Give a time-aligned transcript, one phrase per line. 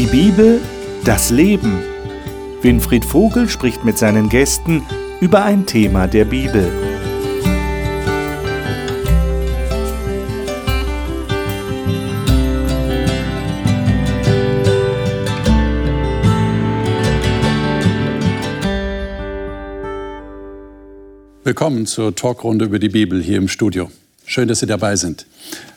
[0.00, 0.62] Die Bibel,
[1.04, 1.78] das Leben.
[2.62, 4.82] Winfried Vogel spricht mit seinen Gästen
[5.20, 6.72] über ein Thema der Bibel.
[21.44, 23.90] Willkommen zur Talkrunde über die Bibel hier im Studio.
[24.24, 25.26] Schön, dass Sie dabei sind.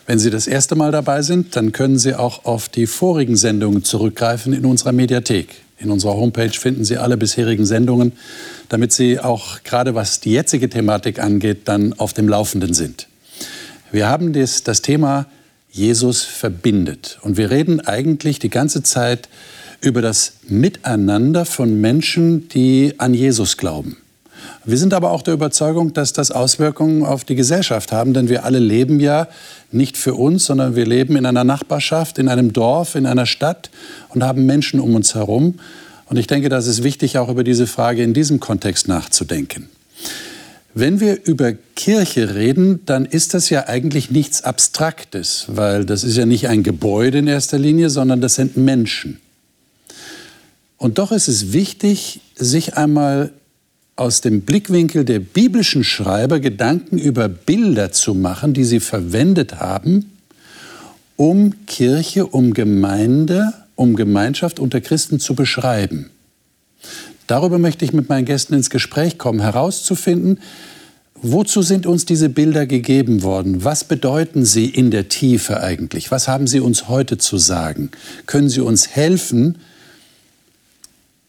[0.06, 3.84] Wenn Sie das erste Mal dabei sind, dann können Sie auch auf die vorigen Sendungen
[3.84, 5.48] zurückgreifen in unserer Mediathek.
[5.78, 8.12] In unserer Homepage finden Sie alle bisherigen Sendungen,
[8.68, 13.08] damit Sie auch gerade was die jetzige Thematik angeht, dann auf dem Laufenden sind.
[13.92, 15.26] Wir haben das, das Thema
[15.70, 17.18] Jesus verbindet.
[17.22, 19.28] Und wir reden eigentlich die ganze Zeit
[19.80, 23.96] über das Miteinander von Menschen, die an Jesus glauben.
[24.64, 28.44] Wir sind aber auch der Überzeugung, dass das Auswirkungen auf die Gesellschaft haben, denn wir
[28.44, 29.28] alle leben ja
[29.70, 33.70] nicht für uns, sondern wir leben in einer Nachbarschaft, in einem Dorf, in einer Stadt
[34.08, 35.58] und haben Menschen um uns herum.
[36.06, 39.68] Und ich denke, das ist wichtig, auch über diese Frage in diesem Kontext nachzudenken.
[40.74, 46.16] Wenn wir über Kirche reden, dann ist das ja eigentlich nichts Abstraktes, weil das ist
[46.16, 49.20] ja nicht ein Gebäude in erster Linie, sondern das sind Menschen.
[50.76, 53.32] Und doch ist es wichtig, sich einmal
[53.96, 60.10] aus dem Blickwinkel der biblischen Schreiber Gedanken über Bilder zu machen, die sie verwendet haben,
[61.16, 66.10] um Kirche, um Gemeinde, um Gemeinschaft unter Christen zu beschreiben.
[67.26, 70.40] Darüber möchte ich mit meinen Gästen ins Gespräch kommen, herauszufinden,
[71.14, 73.64] wozu sind uns diese Bilder gegeben worden?
[73.64, 76.10] Was bedeuten sie in der Tiefe eigentlich?
[76.10, 77.90] Was haben sie uns heute zu sagen?
[78.26, 79.58] Können sie uns helfen,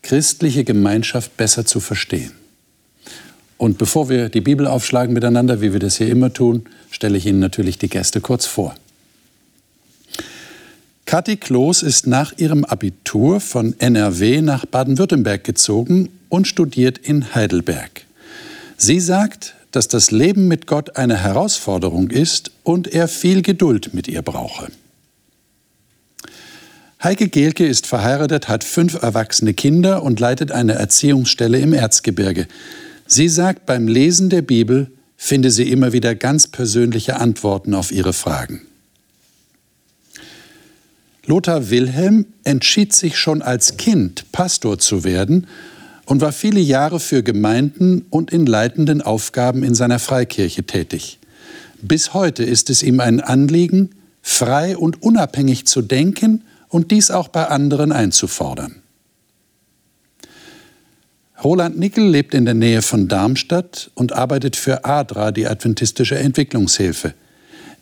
[0.02, 2.32] christliche Gemeinschaft besser zu verstehen?
[3.58, 7.26] Und bevor wir die Bibel aufschlagen miteinander, wie wir das hier immer tun, stelle ich
[7.26, 8.76] Ihnen natürlich die Gäste kurz vor.
[11.06, 18.06] Kathi Kloß ist nach ihrem Abitur von NRW nach Baden-Württemberg gezogen und studiert in Heidelberg.
[18.76, 24.08] Sie sagt, dass das Leben mit Gott eine Herausforderung ist und er viel Geduld mit
[24.08, 24.68] ihr brauche.
[27.04, 32.48] Heike Gehlke ist verheiratet, hat fünf erwachsene Kinder und leitet eine Erziehungsstelle im Erzgebirge.
[33.08, 38.14] Sie sagt, beim Lesen der Bibel finde sie immer wieder ganz persönliche Antworten auf ihre
[38.14, 38.62] Fragen.
[41.26, 45.48] Lothar Wilhelm entschied sich schon als Kind, Pastor zu werden
[46.06, 51.20] und war viele Jahre für Gemeinden und in leitenden Aufgaben in seiner Freikirche tätig.
[51.82, 53.92] Bis heute ist es ihm ein Anliegen,
[54.22, 58.82] frei und unabhängig zu denken und dies auch bei anderen einzufordern.
[61.46, 67.14] Roland Nickel lebt in der Nähe von Darmstadt und arbeitet für ADRA, die Adventistische Entwicklungshilfe.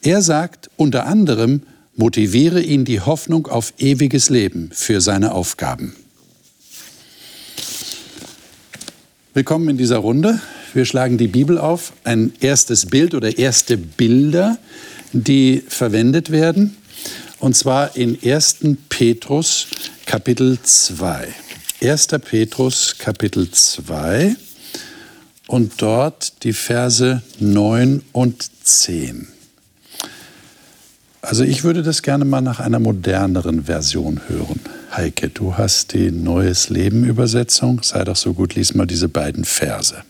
[0.02, 1.62] Er sagt, unter anderem
[1.96, 5.96] motiviere ihn die Hoffnung auf ewiges Leben für seine Aufgaben.
[9.34, 10.42] Willkommen in dieser Runde.
[10.74, 11.94] Wir schlagen die Bibel auf.
[12.04, 14.58] Ein erstes Bild oder erste Bilder,
[15.14, 16.76] die verwendet werden.
[17.40, 18.58] Und zwar in 1.
[18.90, 19.68] Petrus
[20.06, 21.30] Kapitel 2.
[21.84, 22.08] 1.
[22.24, 24.38] Petrus Kapitel 2
[25.48, 29.28] und dort die Verse 9 und 10.
[31.22, 34.62] Also ich würde das gerne mal nach einer moderneren Version hören.
[34.96, 37.84] Heike, du hast die Neues Leben Übersetzung.
[37.84, 40.04] Sei doch so gut, lies mal diese beiden Verse.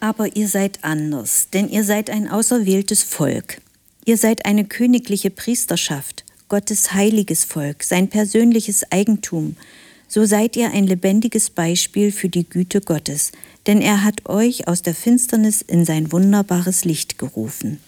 [0.00, 3.60] Aber ihr seid anders, denn ihr seid ein auserwähltes Volk.
[4.06, 9.54] Ihr seid eine königliche Priesterschaft, Gottes heiliges Volk, sein persönliches Eigentum,
[10.08, 13.32] so seid ihr ein lebendiges Beispiel für die Güte Gottes,
[13.66, 17.78] denn er hat euch aus der Finsternis in sein wunderbares Licht gerufen.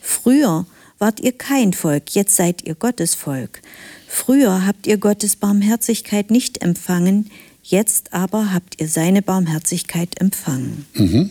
[0.00, 0.66] Früher
[0.98, 3.60] wart ihr kein Volk, jetzt seid ihr Gottes Volk.
[4.06, 7.30] Früher habt ihr Gottes Barmherzigkeit nicht empfangen,
[7.62, 10.86] jetzt aber habt ihr seine Barmherzigkeit empfangen.
[10.94, 11.30] Mhm.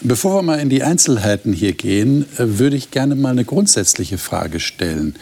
[0.00, 4.16] Bevor wir mal in die Einzelheiten hier gehen, äh, würde ich gerne mal eine grundsätzliche
[4.16, 5.16] Frage stellen.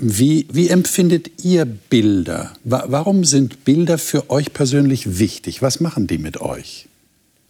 [0.00, 2.52] Wie, wie empfindet ihr Bilder?
[2.62, 5.60] Warum sind Bilder für euch persönlich wichtig?
[5.60, 6.86] Was machen die mit euch?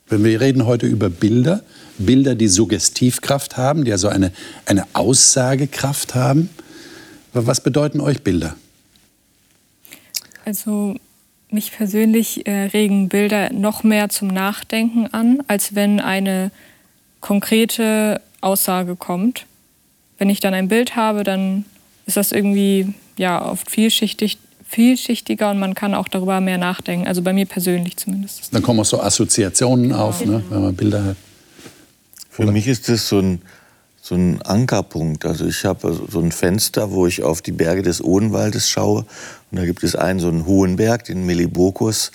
[0.08, 1.62] Wenn wir reden heute über Bilder,
[1.98, 4.32] Bilder, die Suggestivkraft haben, die also eine,
[4.64, 6.48] eine Aussagekraft haben.
[7.34, 8.56] Was bedeuten euch Bilder?
[10.46, 10.96] Also
[11.50, 16.50] mich persönlich äh, regen Bilder noch mehr zum Nachdenken an, als wenn eine
[17.20, 19.44] konkrete Aussage kommt.
[20.16, 21.66] Wenn ich dann ein Bild habe, dann
[22.08, 27.06] ist das irgendwie ja oft vielschichtig, vielschichtiger und man kann auch darüber mehr nachdenken.
[27.06, 28.52] Also bei mir persönlich zumindest.
[28.52, 31.16] Dann kommen auch so Assoziationen auf, ne, wenn man Bilder hat.
[32.30, 33.42] Für mich ist das so ein
[34.00, 35.26] so ein Ankerpunkt.
[35.26, 39.04] Also ich habe so ein Fenster, wo ich auf die Berge des Odenwaldes schaue.
[39.50, 42.10] Und da gibt es einen so einen hohen Berg, den Melibokus.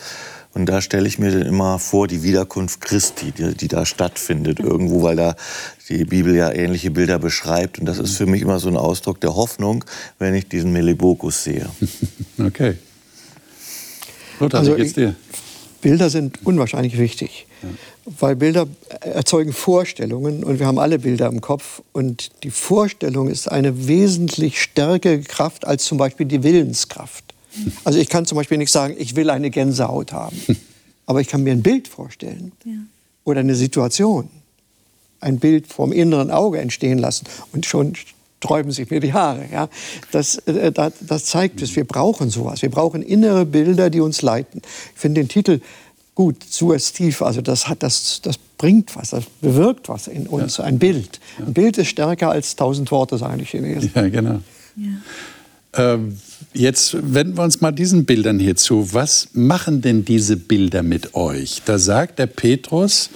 [0.54, 4.60] Und da stelle ich mir dann immer vor, die Wiederkunft Christi, die, die, da stattfindet
[4.60, 5.36] irgendwo, weil da
[5.90, 7.80] die Bibel ja ähnliche Bilder beschreibt.
[7.80, 9.84] Und das ist für mich immer so ein Ausdruck der Hoffnung,
[10.20, 11.70] wenn ich diesen Melibokus sehe.
[12.40, 12.78] Okay.
[14.40, 15.16] Lothar, also, wie geht's dir?
[15.82, 17.70] Bilder sind unwahrscheinlich wichtig, ja.
[18.20, 18.68] weil Bilder
[19.02, 24.62] erzeugen Vorstellungen und wir haben alle Bilder im Kopf und die Vorstellung ist eine wesentlich
[24.62, 27.33] stärkere Kraft als zum Beispiel die Willenskraft.
[27.84, 30.38] Also ich kann zum Beispiel nicht sagen, ich will eine Gänsehaut haben,
[31.06, 32.74] aber ich kann mir ein Bild vorstellen ja.
[33.24, 34.30] oder eine Situation,
[35.20, 37.94] ein Bild vom inneren Auge entstehen lassen und schon
[38.44, 39.46] sträuben sich mir die Haare.
[39.52, 39.70] Ja?
[40.12, 42.62] Das, äh, das, das zeigt es, wir brauchen sowas.
[42.62, 44.62] Wir brauchen innere Bilder, die uns leiten.
[44.94, 45.62] Ich finde den Titel
[46.16, 50.66] gut, suggestiv, also das, hat, das, das bringt was, das bewirkt was in uns, ja.
[50.66, 51.20] ein Bild.
[51.40, 51.46] Ja.
[51.46, 53.92] Ein Bild ist stärker als tausend Worte, sagen die Chinesen.
[53.96, 54.40] Ja, genau.
[54.76, 55.94] Ja.
[55.94, 56.18] Ähm,
[56.54, 58.94] jetzt wenden wir uns mal diesen Bildern hier zu.
[58.94, 61.62] Was machen denn diese Bilder mit euch?
[61.66, 63.10] Da sagt der Petrus,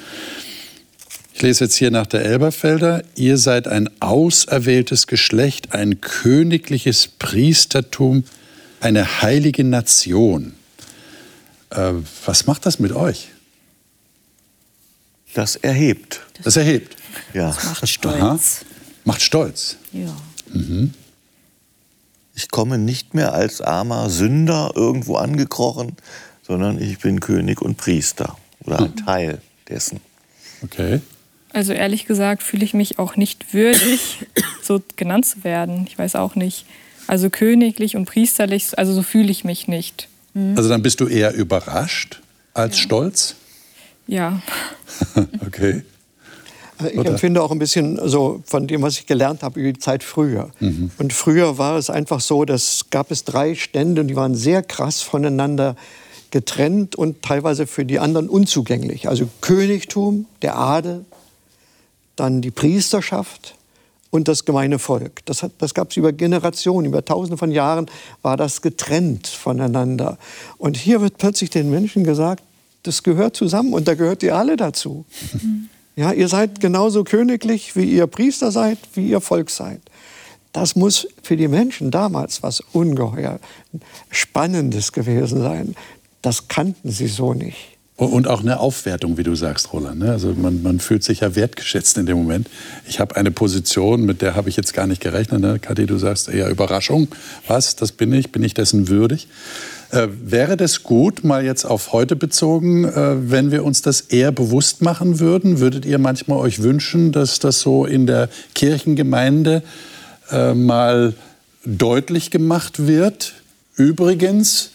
[1.34, 8.24] ich lese jetzt hier nach der Elberfelder, ihr seid ein auserwähltes Geschlecht, ein königliches Priestertum,
[8.80, 10.54] eine heilige Nation.
[11.70, 11.94] Äh,
[12.26, 13.30] was macht das mit euch?
[15.34, 16.22] Das erhebt.
[16.44, 16.96] Das erhebt.
[17.34, 17.50] Ja.
[17.50, 18.16] Das macht stolz.
[18.16, 18.40] Aha.
[19.06, 19.78] Macht stolz.
[19.94, 20.16] Ja.
[20.52, 20.94] Mhm.
[22.38, 25.96] Ich komme nicht mehr als armer Sünder irgendwo angekrochen,
[26.44, 29.06] sondern ich bin König und Priester oder ein hm.
[29.06, 30.02] Teil dessen.
[30.64, 31.02] Okay.
[31.52, 34.28] Also ehrlich gesagt fühle ich mich auch nicht würdig,
[34.62, 35.88] so genannt zu werden.
[35.88, 36.68] Ich weiß auch nicht.
[37.08, 40.08] Also königlich und priesterlich, also so fühle ich mich nicht.
[40.36, 40.56] Mhm.
[40.56, 42.22] Also dann bist du eher überrascht
[42.54, 42.84] als ja.
[42.84, 43.36] stolz?
[44.06, 44.44] Ja.
[45.44, 45.82] okay.
[46.78, 49.80] Also ich empfinde auch ein bisschen so von dem, was ich gelernt habe über die
[49.80, 50.50] Zeit früher.
[50.60, 50.92] Mhm.
[50.98, 54.64] Und früher war es einfach so, dass gab es drei Stände und die waren sehr
[54.64, 55.76] krass voneinander
[56.32, 59.08] getrennt und teilweise für die anderen unzugänglich.
[59.08, 61.06] Also Königtum, der Adel,
[62.16, 63.56] dann die Priesterschaft
[64.10, 65.26] und das gemeine Volk.
[65.26, 67.88] Das, das gab es über Generationen, über Tausende von Jahren
[68.22, 70.18] war das getrennt voneinander.
[70.58, 72.44] Und hier wird plötzlich den Menschen gesagt,
[72.84, 75.06] das gehört zusammen und da gehört ihr alle dazu.
[75.34, 75.70] Mhm.
[75.98, 79.82] Ja, ihr seid genauso königlich, wie ihr Priester seid, wie ihr Volk seid.
[80.54, 83.40] Das muss für die Menschen damals was ungeheuer
[84.12, 85.76] Spannendes gewesen sein.
[86.22, 87.78] Das kannten sie so nicht.
[87.96, 89.98] Und auch eine Aufwertung, wie du sagst, Roland.
[89.98, 90.12] Ne?
[90.12, 92.48] Also man, man, fühlt sich ja wertgeschätzt in dem Moment.
[92.88, 95.42] Ich habe eine Position, mit der habe ich jetzt gar nicht gerechnet.
[95.42, 95.58] Ne?
[95.58, 97.08] Kathi, du sagst eher Überraschung.
[97.48, 98.32] Was, das bin ich?
[98.32, 99.28] Bin ich dessen würdig?
[99.92, 104.34] Äh, wäre das gut, mal jetzt auf heute bezogen, äh, wenn wir uns das eher
[104.34, 105.60] bewusst machen würden?
[105.60, 109.64] Würdet ihr manchmal euch wünschen, dass das so in der Kirchengemeinde
[110.30, 111.14] äh, mal
[111.64, 113.34] deutlich gemacht wird?
[113.76, 114.72] Übrigens,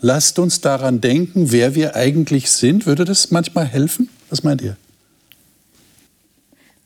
[0.00, 2.86] lasst uns daran denken, wer wir eigentlich sind.
[2.86, 4.08] Würde das manchmal helfen?
[4.30, 4.76] Was meint ihr?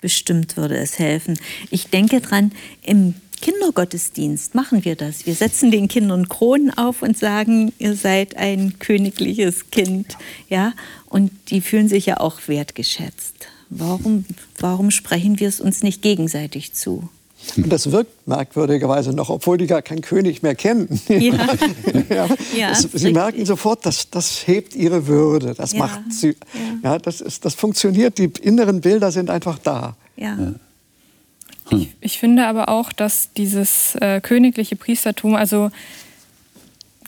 [0.00, 1.38] Bestimmt würde es helfen.
[1.70, 5.26] Ich denke dran, im Kindergottesdienst machen wir das.
[5.26, 10.16] Wir setzen den Kindern Kronen auf und sagen, ihr seid ein königliches Kind.
[10.48, 10.72] Ja?
[11.06, 13.34] Und die fühlen sich ja auch wertgeschätzt.
[13.70, 14.24] Warum,
[14.58, 17.08] warum sprechen wir es uns nicht gegenseitig zu?
[17.56, 21.00] Und das wirkt merkwürdigerweise noch, obwohl die gar keinen König mehr kennen.
[21.08, 21.16] Ja.
[22.08, 22.26] ja.
[22.56, 25.78] ja das, sie merken sofort, dass das hebt ihre Würde, das ja.
[25.78, 26.36] macht sie.
[26.82, 26.98] Ja.
[26.98, 29.96] das, ist, das funktioniert, die inneren Bilder sind einfach da.
[30.16, 30.54] Ja.
[31.70, 31.80] Hm.
[31.80, 35.70] Ich, ich, finde aber auch, dass dieses äh, königliche Priestertum, also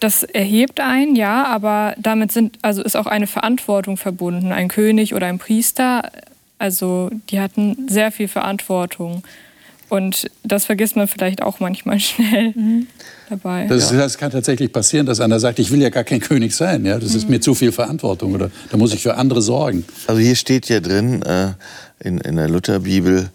[0.01, 4.51] das erhebt einen, ja, aber damit sind, also ist auch eine Verantwortung verbunden.
[4.51, 6.11] Ein König oder ein Priester,
[6.59, 9.23] also die hatten sehr viel Verantwortung.
[9.91, 12.87] Und das vergisst man vielleicht auch manchmal schnell mhm.
[13.29, 13.67] dabei.
[13.67, 16.87] Das, das, kann tatsächlich passieren, dass einer sagt, ich will ja gar kein König sein.
[16.87, 16.99] Ja?
[16.99, 17.17] Das mhm.
[17.17, 19.85] ist mir zu viel Verantwortung oder da muss ich für andere sorgen.
[20.07, 21.49] Also hier steht ja drin äh,
[21.99, 23.31] in, in der Lutherbibel,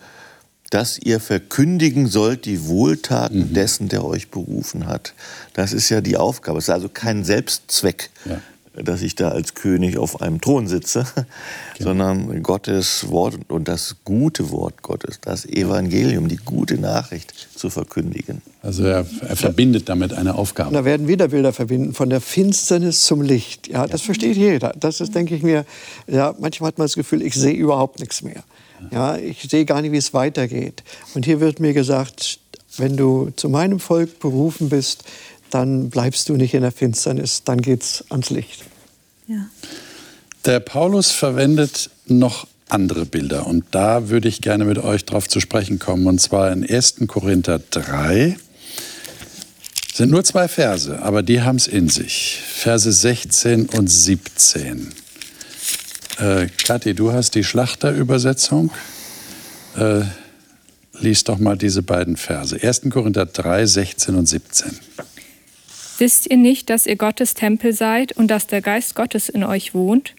[0.69, 3.53] dass ihr verkündigen sollt die Wohltaten mhm.
[3.53, 5.13] dessen, der euch berufen hat.
[5.53, 6.57] Das ist ja die Aufgabe.
[6.57, 8.09] Es ist also kein Selbstzweck.
[8.25, 8.41] Ja
[8.83, 11.05] dass ich da als König auf einem Thron sitze,
[11.77, 11.89] genau.
[11.89, 18.41] sondern Gottes Wort und das gute Wort Gottes, das Evangelium, die gute Nachricht zu verkündigen.
[18.61, 20.73] Also er, er verbindet damit eine Aufgabe.
[20.73, 23.67] Da werden wieder Bilder verbinden, von der Finsternis zum Licht.
[23.67, 24.73] Ja, das versteht jeder.
[24.79, 25.65] Das ist, denke ich mir,
[26.07, 28.43] ja, manchmal hat man das Gefühl, ich sehe überhaupt nichts mehr.
[28.91, 30.83] Ja, ich sehe gar nicht, wie es weitergeht.
[31.13, 32.39] Und hier wird mir gesagt,
[32.77, 35.05] wenn du zu meinem Volk berufen bist,
[35.55, 38.65] dann bleibst du nicht in der Finsternis, dann geht's ans Licht.
[39.25, 39.47] Ja.
[40.43, 43.47] Der Paulus verwendet noch andere Bilder.
[43.47, 46.07] Und da würde ich gerne mit euch drauf zu sprechen kommen.
[46.07, 46.95] Und zwar in 1.
[47.07, 48.35] Korinther 3.
[49.93, 52.41] Sind nur zwei Verse, aber die haben es in sich.
[52.45, 54.93] Verse 16 und 17.
[56.19, 58.71] Äh, Kathi, du hast die Schlachterübersetzung.
[59.77, 60.01] Äh,
[60.99, 62.61] lies doch mal diese beiden Verse.
[62.61, 62.81] 1.
[62.89, 64.79] Korinther 3, 16 und 17.
[65.97, 69.73] Wisst ihr nicht, dass ihr Gottes Tempel seid und dass der Geist Gottes in euch
[69.73, 70.13] wohnt?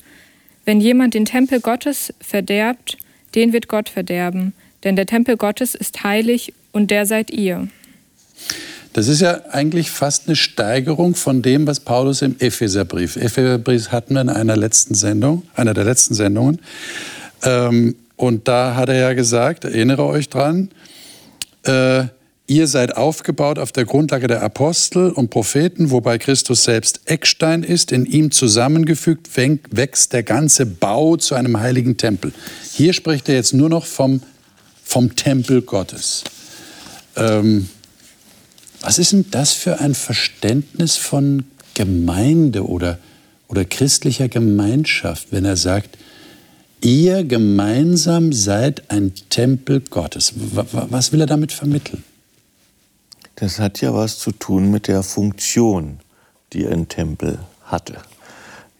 [0.64, 2.96] Wenn jemand den Tempel Gottes verderbt,
[3.34, 4.52] den wird Gott verderben,
[4.84, 7.68] denn der Tempel Gottes ist heilig und der seid ihr.
[8.94, 13.16] Das ist ja eigentlich fast eine Steigerung von dem, was Paulus im Epheserbrief.
[13.16, 16.60] Epheserbrief hatten wir in einer letzten Sendung, einer der letzten Sendungen.
[17.42, 20.70] Ähm, und da hat er ja gesagt, erinnere euch dran,
[21.64, 22.04] äh,
[22.46, 27.92] ihr seid aufgebaut auf der Grundlage der Apostel und Propheten, wobei Christus selbst Eckstein ist,
[27.92, 32.32] in ihm zusammengefügt wächst der ganze Bau zu einem heiligen Tempel.
[32.72, 34.22] Hier spricht er jetzt nur noch vom,
[34.84, 36.24] vom Tempel Gottes.
[37.16, 37.68] Ähm,
[38.80, 42.98] was ist denn das für ein Verständnis von Gemeinde oder,
[43.48, 45.98] oder christlicher Gemeinschaft, wenn er sagt,
[46.80, 50.32] ihr gemeinsam seid ein Tempel Gottes.
[50.72, 52.02] Was will er damit vermitteln?
[53.36, 56.00] Das hat ja was zu tun mit der Funktion,
[56.52, 57.98] die ein Tempel hatte.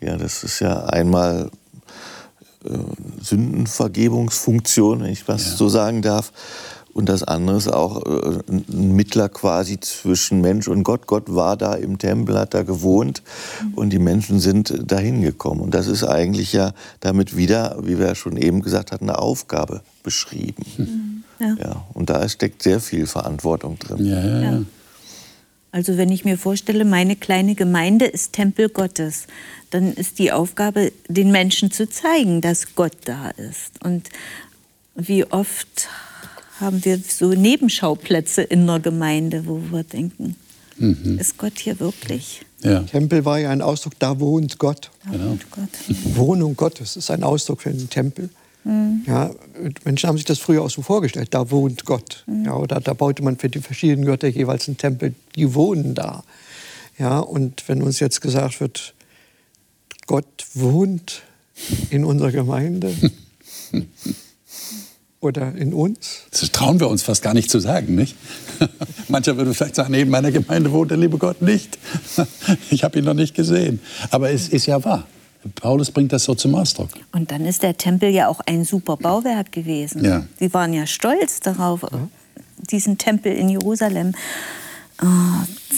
[0.01, 1.51] Ja, das ist ja einmal
[2.65, 2.71] äh,
[3.23, 5.57] Sündenvergebungsfunktion, wenn ich was ja.
[5.57, 6.33] so sagen darf.
[6.95, 11.07] Und das andere ist auch äh, ein Mittler quasi zwischen Mensch und Gott.
[11.07, 13.23] Gott war da im Tempel, hat da gewohnt
[13.75, 15.61] und die Menschen sind dahin gekommen.
[15.61, 19.83] Und das ist eigentlich ja damit wieder, wie wir schon eben gesagt hatten, eine Aufgabe
[20.03, 20.65] beschrieben.
[20.79, 21.16] Mhm.
[21.39, 21.57] Ja.
[21.59, 21.87] ja.
[21.95, 24.05] Und da steckt sehr viel Verantwortung drin.
[24.05, 24.63] Ja, ja, ja.
[25.73, 29.27] Also wenn ich mir vorstelle, meine kleine Gemeinde ist Tempel Gottes,
[29.71, 33.73] dann ist die Aufgabe, den Menschen zu zeigen, dass Gott da ist.
[33.85, 34.09] Und
[34.95, 35.89] wie oft
[36.61, 40.37] haben wir so Nebenschauplätze in der Gemeinde, wo wir denken,
[40.79, 41.19] mhm.
[41.19, 42.41] ist Gott hier wirklich?
[42.63, 42.81] Ja.
[42.81, 44.91] Tempel war ja ein Ausdruck, da wohnt Gott.
[45.05, 45.31] Da genau.
[45.31, 45.69] wohnt Gott.
[46.15, 48.31] Wohnung Gottes ist ein Ausdruck für den Tempel.
[48.67, 49.03] Mhm.
[49.07, 49.31] Ja,
[49.85, 52.25] Menschen haben sich das früher auch so vorgestellt, da wohnt Gott.
[52.27, 52.45] Mhm.
[52.47, 56.25] Ja, oder da baute man für die verschiedenen Götter jeweils einen Tempel, die wohnen da.
[56.99, 58.95] Ja, und wenn uns jetzt gesagt wird,
[60.07, 61.23] Gott wohnt
[61.91, 62.93] in unserer Gemeinde,
[65.21, 66.25] oder in uns?
[66.31, 68.17] Das trauen wir uns fast gar nicht zu sagen, nicht?
[69.09, 71.79] Mancher würde vielleicht sagen, neben meiner Gemeinde wohnt der liebe Gott nicht.
[72.71, 73.81] ich habe ihn noch nicht gesehen.
[74.11, 75.07] Aber es ist ja wahr.
[75.55, 76.91] Paulus bringt das so zum Ausdruck.
[77.13, 80.05] Und dann ist der Tempel ja auch ein super Bauwerk gewesen.
[80.05, 80.27] Ja.
[80.39, 82.09] Sie waren ja stolz darauf, ja.
[82.71, 84.15] diesen Tempel in Jerusalem.
[85.03, 85.07] Oh,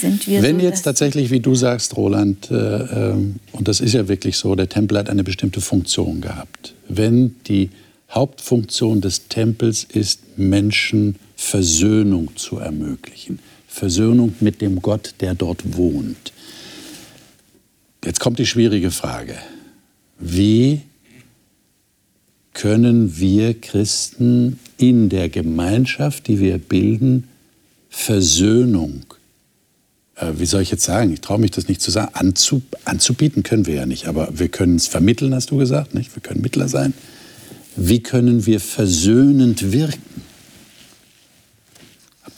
[0.01, 3.15] Wenn so, jetzt tatsächlich, wie du sagst, Roland, äh, äh,
[3.53, 6.75] und das ist ja wirklich so, der Tempel hat eine bestimmte Funktion gehabt.
[6.89, 7.71] Wenn die
[8.11, 13.41] Hauptfunktion des Tempels ist, Menschen Versöhnung zu ermöglichen.
[13.67, 16.33] Versöhnung mit dem Gott, der dort wohnt.
[18.05, 19.37] Jetzt kommt die schwierige Frage.
[20.19, 20.83] Wie
[22.55, 27.29] können wir Christen in der Gemeinschaft, die wir bilden,
[27.89, 29.05] Versöhnung,
[30.17, 33.43] äh, wie soll ich jetzt sagen, ich traue mich das nicht zu sagen, anzub anzubieten
[33.43, 36.15] können wir ja nicht, aber wir können es vermitteln, hast du gesagt, nicht?
[36.15, 36.95] Wir können Mittler sein.
[37.77, 40.28] Wie können wir versöhnend wirken?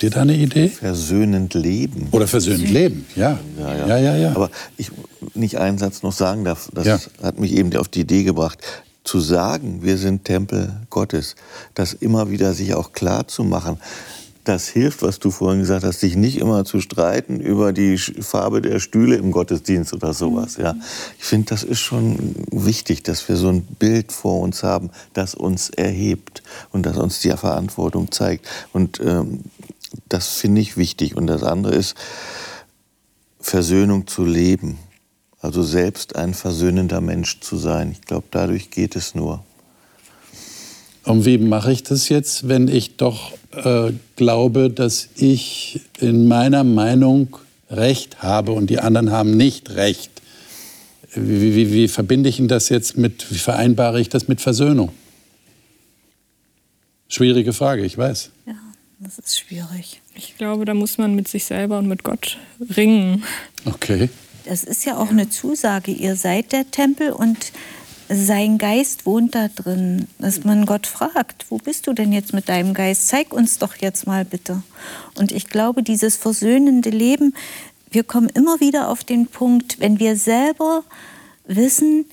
[0.00, 0.68] Habt ihr da eine Idee?
[0.68, 2.08] Versöhnend leben.
[2.12, 3.38] Oder versöhnend leben, ja.
[3.58, 3.86] Ja, ja.
[3.86, 4.30] ja, ja, ja.
[4.30, 4.90] Aber ich
[5.34, 8.60] nicht einen Satz noch sagen darf, das hat mich eben auf die Idee gebracht,
[9.04, 11.36] zu sagen, wir sind Tempel Gottes,
[11.74, 13.76] das immer wieder sich auch klar zu machen
[14.44, 18.62] das hilft, was du vorhin gesagt hast, sich nicht immer zu streiten über die Farbe
[18.62, 20.56] der Stühle im Gottesdienst oder sowas.
[20.56, 20.74] Ja.
[21.18, 25.34] Ich finde, das ist schon wichtig, dass wir so ein Bild vor uns haben, das
[25.34, 26.42] uns erhebt
[26.72, 28.46] und das uns die Verantwortung zeigt.
[28.72, 29.40] Und ähm,
[30.08, 31.16] das finde ich wichtig.
[31.16, 31.96] Und das andere ist,
[33.40, 34.78] Versöhnung zu leben.
[35.40, 37.92] Also selbst ein versöhnender Mensch zu sein.
[37.92, 39.42] Ich glaube, dadurch geht es nur.
[41.04, 46.62] Und wie mache ich das jetzt, wenn ich doch äh, glaube, dass ich in meiner
[46.62, 47.38] Meinung
[47.70, 50.10] Recht habe und die anderen haben nicht Recht?
[51.14, 54.92] Wie, wie, wie verbinde ich das jetzt mit, wie vereinbare ich das mit Versöhnung?
[57.08, 58.30] Schwierige Frage, ich weiß.
[58.46, 58.52] Ja,
[59.00, 60.02] das ist schwierig.
[60.14, 62.38] Ich glaube, da muss man mit sich selber und mit Gott
[62.76, 63.24] ringen.
[63.64, 64.10] Okay.
[64.44, 65.92] Das ist ja auch eine Zusage.
[65.92, 67.52] Ihr seid der Tempel und
[68.08, 72.48] sein Geist wohnt da drin, dass man Gott fragt, wo bist du denn jetzt mit
[72.48, 73.08] deinem Geist?
[73.08, 74.62] Zeig uns doch jetzt mal bitte.
[75.14, 77.34] Und ich glaube, dieses versöhnende Leben,
[77.90, 80.82] wir kommen immer wieder auf den Punkt, wenn wir selber
[81.46, 82.06] wissen,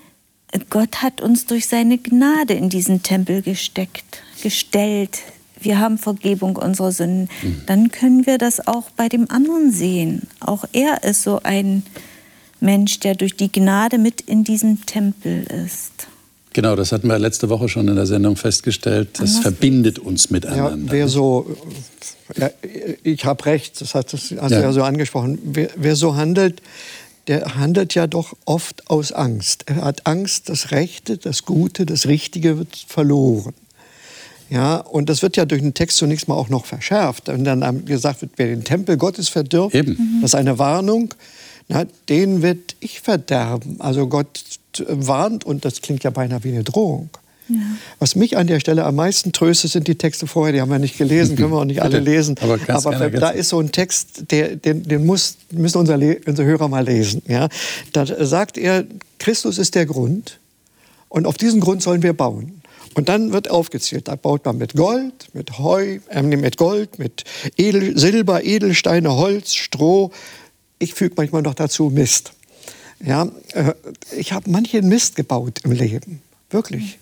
[0.70, 5.20] Gott hat uns durch seine Gnade in diesen Tempel gesteckt, gestellt.
[5.62, 7.30] Wir haben Vergebung unserer Sünden.
[7.42, 7.62] Mhm.
[7.66, 10.24] Dann können wir das auch bei dem anderen sehen.
[10.40, 11.84] Auch er ist so ein
[12.60, 16.08] Mensch, der durch die Gnade mit in diesem Tempel ist.
[16.54, 19.10] Genau, das hatten wir letzte Woche schon in der Sendung festgestellt.
[19.20, 20.88] Das Anders verbindet uns miteinander.
[20.88, 21.56] Ja, wer so,
[22.36, 22.50] ja,
[23.04, 24.58] ich habe recht, das hat das hast ja.
[24.58, 25.38] du ja so angesprochen.
[25.44, 26.64] Wer, wer so handelt,
[27.28, 29.66] der handelt ja doch oft aus Angst.
[29.68, 33.54] Er hat Angst, das Rechte, das Gute, das Richtige wird verloren.
[34.50, 37.30] Ja, und das wird ja durch den Text zunächst mal auch noch verschärft.
[37.30, 40.20] Und dann gesagt wird, wer den Tempel Gottes verdirbt, Eben.
[40.22, 41.14] das ist eine Warnung,
[41.68, 43.76] na, den wird ich verderben.
[43.80, 44.44] Also Gott
[44.88, 47.10] warnt und das klingt ja beinahe wie eine Drohung.
[47.50, 47.58] Ja.
[48.00, 50.54] Was mich an der Stelle am meisten tröstet, sind die Texte vorher.
[50.54, 52.36] Die haben wir nicht gelesen, können wir auch nicht alle lesen.
[52.42, 56.68] Aber, Aber da ist so ein Text, der, den, den muss, müssen unsere, unsere Hörer
[56.68, 57.22] mal lesen.
[57.28, 57.48] Ja?
[57.94, 58.86] Da sagt er,
[59.20, 60.40] Christus ist der Grund
[61.10, 62.62] und auf diesen Grund sollen wir bauen.
[62.98, 67.26] Und dann wird aufgezählt, da baut man mit Gold, mit Heu, äh, mit Gold, mit
[67.56, 70.10] Edel, Silber, Edelsteine, Holz, Stroh.
[70.80, 72.34] Ich füge manchmal noch dazu Mist.
[73.00, 73.76] Ja, äh,
[74.18, 76.98] ich habe manchen Mist gebaut im Leben, wirklich.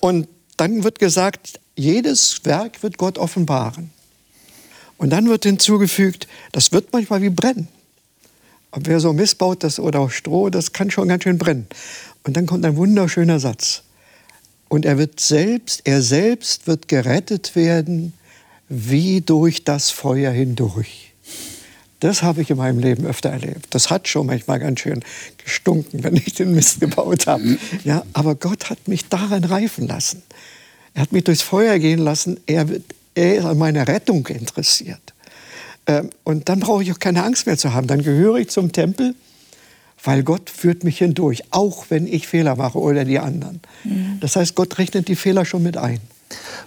[0.00, 0.26] Und
[0.56, 3.92] dann wird gesagt, jedes Werk wird Gott offenbaren.
[4.98, 7.68] Und dann wird hinzugefügt, das wird manchmal wie brennen.
[8.72, 11.68] Und wer so Mist baut das, oder auch Stroh, das kann schon ganz schön brennen.
[12.24, 13.84] Und dann kommt ein wunderschöner Satz.
[14.72, 18.14] Und er wird selbst, er selbst wird gerettet werden,
[18.70, 21.12] wie durch das Feuer hindurch.
[22.00, 23.66] Das habe ich in meinem Leben öfter erlebt.
[23.68, 25.04] Das hat schon manchmal ganz schön
[25.44, 27.58] gestunken, wenn ich den Mist gebaut habe.
[27.84, 30.22] Ja, aber Gott hat mich daran reifen lassen.
[30.94, 32.40] Er hat mich durchs Feuer gehen lassen.
[32.46, 32.64] Er,
[33.14, 35.12] er ist an meiner Rettung interessiert.
[35.86, 37.88] Ähm, und dann brauche ich auch keine Angst mehr zu haben.
[37.88, 39.14] Dann gehöre ich zum Tempel,
[40.04, 43.60] weil Gott führt mich hindurch, auch wenn ich Fehler mache oder die anderen.
[43.84, 44.18] Mhm.
[44.20, 46.00] Das heißt, Gott rechnet die Fehler schon mit ein.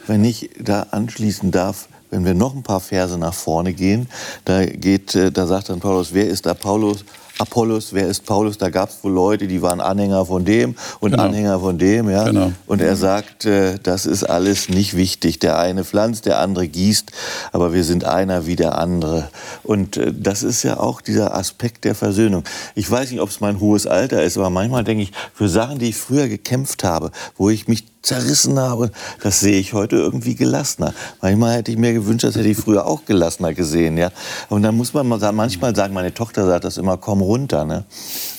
[0.07, 4.07] Wenn ich da anschließen darf, wenn wir noch ein paar Verse nach vorne gehen,
[4.45, 7.03] da, geht, äh, da sagt dann Paulus, wer ist da Paulus?
[7.37, 8.57] Apollos, wer ist Paulus?
[8.57, 11.23] Da gab es wohl Leute, die waren Anhänger von dem und genau.
[11.23, 12.09] Anhänger von dem.
[12.09, 12.23] Ja?
[12.25, 12.53] Genau.
[12.65, 15.39] Und er sagt, äh, das ist alles nicht wichtig.
[15.39, 17.11] Der eine pflanzt, der andere gießt,
[17.51, 19.29] aber wir sind einer wie der andere.
[19.63, 22.43] Und äh, das ist ja auch dieser Aspekt der Versöhnung.
[22.73, 25.79] Ich weiß nicht, ob es mein hohes Alter ist, aber manchmal denke ich, für Sachen,
[25.79, 28.91] die ich früher gekämpft habe, wo ich mich zerrissen habe,
[29.21, 30.93] das sehe ich heute irgendwie gelassener.
[31.21, 33.97] Manchmal hätte ich mir gewünscht, das hätte ich früher auch gelassener gesehen.
[33.97, 34.11] Ja?
[34.49, 37.65] Und dann muss man manchmal sagen, meine Tochter sagt das immer, komm runter.
[37.65, 37.85] Ne?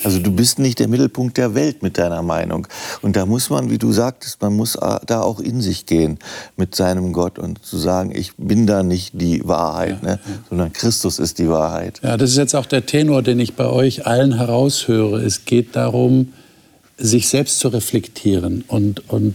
[0.05, 2.67] Also du bist nicht der Mittelpunkt der Welt mit deiner Meinung.
[3.03, 6.19] Und da muss man, wie du sagtest, man muss da auch in sich gehen
[6.57, 10.21] mit seinem Gott und zu sagen, ich bin da nicht die Wahrheit, ja, ne?
[10.25, 10.33] Ja.
[10.49, 12.01] sondern Christus ist die Wahrheit.
[12.03, 15.23] Ja, das ist jetzt auch der Tenor, den ich bei euch allen heraushöre.
[15.23, 16.33] Es geht darum,
[16.99, 19.35] sich selbst zu reflektieren und, und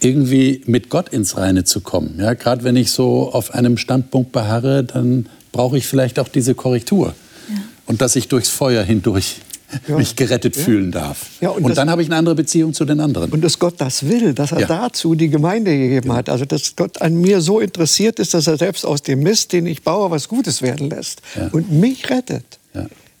[0.00, 2.16] irgendwie mit Gott ins Reine zu kommen.
[2.18, 6.54] Ja, Gerade wenn ich so auf einem Standpunkt beharre, dann brauche ich vielleicht auch diese
[6.54, 7.14] Korrektur.
[7.48, 7.56] Ja.
[7.86, 9.40] Und dass ich durchs Feuer hindurch
[9.88, 9.96] ja.
[9.96, 10.62] mich gerettet ja.
[10.62, 11.26] fühlen darf.
[11.40, 13.30] Ja, und, und dann habe ich eine andere Beziehung zu den anderen.
[13.30, 16.28] Und dass Gott das will, dass er dazu die Gemeinde gegeben hat.
[16.28, 19.66] Also dass Gott an mir so interessiert ist, dass er selbst aus dem Mist, den
[19.66, 22.44] ich baue, was Gutes werden lässt und mich rettet.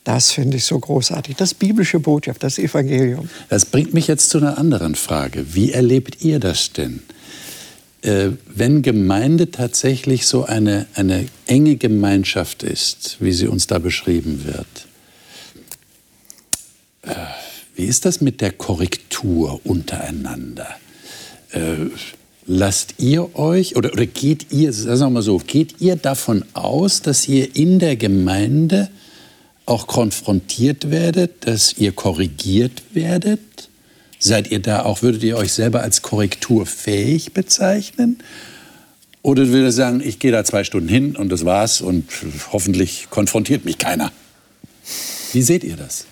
[0.04, 1.36] Das finde ich so großartig.
[1.36, 3.28] Das biblische Botschaft, das Evangelium.
[3.48, 5.54] Das bringt mich jetzt zu einer anderen Frage.
[5.54, 7.02] Wie erlebt ihr das denn?
[8.02, 14.44] Äh, wenn Gemeinde tatsächlich so eine, eine enge Gemeinschaft ist, wie sie uns da beschrieben
[14.44, 14.88] wird,
[17.02, 17.14] äh,
[17.76, 20.66] wie ist das mit der Korrektur untereinander?
[21.52, 21.90] Äh,
[22.46, 27.02] lasst ihr euch oder, oder geht ihr, sagen wir mal so, geht ihr davon aus,
[27.02, 28.90] dass ihr in der Gemeinde
[29.66, 33.40] auch konfrontiert werdet, dass ihr korrigiert werdet?
[34.18, 38.18] Seid ihr da auch, würdet ihr euch selber als korrekturfähig bezeichnen?
[39.22, 42.04] Oder würdet ihr sagen, ich gehe da zwei Stunden hin und das war's und
[42.52, 44.12] hoffentlich konfrontiert mich keiner?
[45.32, 46.06] Wie seht ihr das?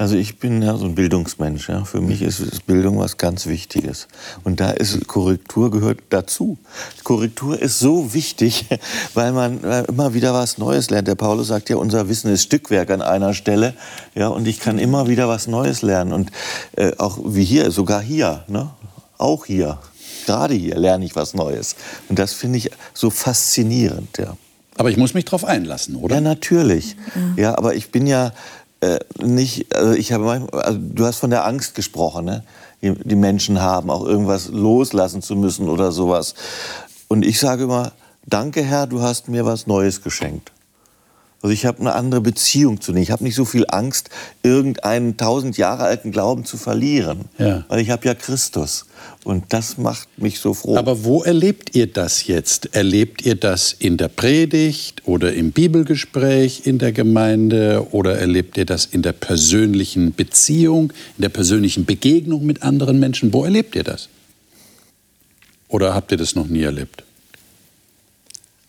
[0.00, 1.68] Also ich bin ja so ein Bildungsmensch.
[1.68, 1.84] Ja.
[1.84, 4.08] Für mich ist Bildung was ganz Wichtiges.
[4.44, 6.56] Und da ist Korrektur gehört dazu.
[7.04, 8.64] Korrektur ist so wichtig,
[9.14, 11.06] weil man immer wieder was Neues lernt.
[11.06, 13.74] Der Paulus sagt ja, unser Wissen ist Stückwerk an einer Stelle.
[14.14, 16.14] Ja, und ich kann immer wieder was Neues lernen.
[16.14, 16.30] Und
[16.76, 18.70] äh, auch wie hier, sogar hier, ne?
[19.18, 19.80] auch hier,
[20.24, 21.76] gerade hier lerne ich was Neues.
[22.08, 24.16] Und das finde ich so faszinierend.
[24.16, 24.34] Ja.
[24.80, 26.14] Aber ich muss mich darauf einlassen, oder?
[26.14, 26.96] Ja, natürlich.
[27.36, 28.32] Ja, aber ich bin ja
[28.80, 32.44] äh, nicht, also ich habe also du hast von der Angst gesprochen, ne?
[32.82, 36.34] Die, die, Menschen haben, auch irgendwas loslassen zu müssen oder sowas.
[37.08, 37.92] Und ich sage immer,
[38.24, 40.50] danke Herr, du hast mir was Neues geschenkt.
[41.42, 43.02] Also ich habe eine andere Beziehung zu denen.
[43.02, 44.10] Ich habe nicht so viel Angst,
[44.42, 47.64] irgendeinen tausend Jahre alten Glauben zu verlieren, ja.
[47.68, 48.84] weil ich habe ja Christus.
[49.24, 50.76] Und das macht mich so froh.
[50.76, 52.74] Aber wo erlebt ihr das jetzt?
[52.74, 58.66] Erlebt ihr das in der Predigt oder im Bibelgespräch in der Gemeinde oder erlebt ihr
[58.66, 63.32] das in der persönlichen Beziehung, in der persönlichen Begegnung mit anderen Menschen?
[63.32, 64.10] Wo erlebt ihr das?
[65.68, 67.04] Oder habt ihr das noch nie erlebt?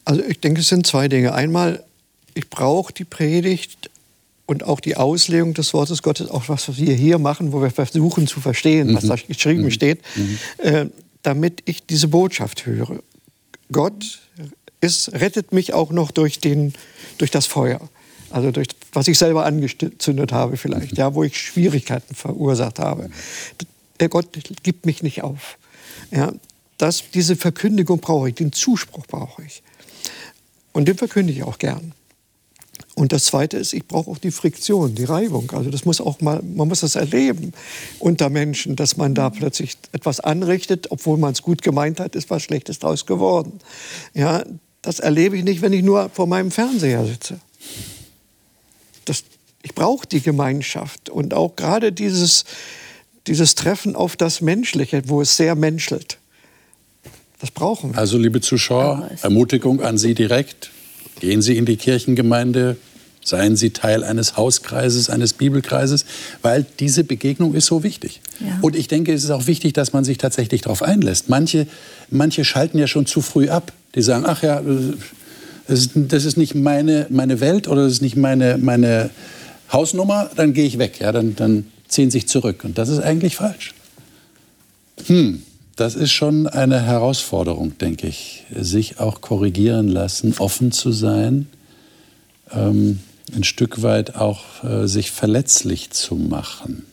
[0.06, 1.34] Also ich denke, es sind zwei Dinge.
[1.34, 1.84] Einmal,
[2.34, 3.90] ich brauche die Predigt
[4.46, 8.28] und auch die Auslegung des Wortes Gottes, auch was wir hier machen, wo wir versuchen
[8.28, 8.96] zu verstehen, mhm.
[8.96, 9.72] was da geschrieben mhm.
[9.72, 10.38] steht, mhm.
[10.58, 10.86] Äh,
[11.24, 13.02] damit ich diese Botschaft höre.
[13.72, 14.20] Gott
[14.82, 16.74] ist, rettet mich auch noch durch, den,
[17.18, 17.80] durch das Feuer.
[18.32, 23.10] Also durch was ich selber angezündet habe vielleicht, ja, wo ich Schwierigkeiten verursacht habe.
[24.00, 24.28] Der Gott
[24.64, 25.58] gibt mich nicht auf.
[26.12, 26.34] Ja,
[26.78, 29.62] das, diese Verkündigung brauche ich, den Zuspruch brauche ich.
[30.74, 31.94] Und den verkündige ich auch gern.
[32.96, 35.50] Und das Zweite ist, ich brauche auch die Friktion, die Reibung.
[35.52, 37.54] Also das muss auch mal, man muss das erleben
[38.00, 42.30] unter Menschen, dass man da plötzlich etwas anrichtet, obwohl man es gut gemeint hat, ist
[42.30, 43.60] was Schlechtes daraus geworden.
[44.14, 44.44] Ja,
[44.82, 47.40] das erlebe ich nicht, wenn ich nur vor meinem Fernseher sitze.
[49.06, 49.24] Das,
[49.64, 52.44] ich brauche die Gemeinschaft und auch gerade dieses,
[53.28, 56.18] dieses Treffen auf das Menschliche, wo es sehr menschelt.
[57.40, 57.98] Das brauchen wir.
[57.98, 60.72] Also, liebe Zuschauer, Ermutigung an Sie direkt.
[61.22, 62.78] Gehen Sie in die Kirchengemeinde,
[63.24, 66.06] seien Sie Teil eines Hauskreises, eines Bibelkreises,
[66.42, 68.22] weil diese Begegnung ist so wichtig.
[68.40, 68.58] Ja.
[68.62, 71.30] Und ich denke, es ist auch wichtig, dass man sich tatsächlich darauf einlässt.
[71.30, 71.68] Manche,
[72.10, 73.72] manche schalten ja schon zu früh ab.
[73.94, 74.64] Die sagen, ach ja,
[75.68, 79.12] das ist, das ist nicht meine, meine Welt oder das ist nicht meine, meine
[79.72, 81.00] Hausnummer, dann gehe ich weg.
[81.02, 82.64] Ja, dann, dann ziehen sich zurück.
[82.64, 83.76] Und das ist eigentlich falsch.
[85.06, 85.44] Hm.
[85.82, 91.48] Das ist schon eine Herausforderung, denke ich, sich auch korrigieren lassen, offen zu sein,
[92.52, 93.00] ähm,
[93.36, 96.86] ein Stück weit auch äh, sich verletzlich zu machen,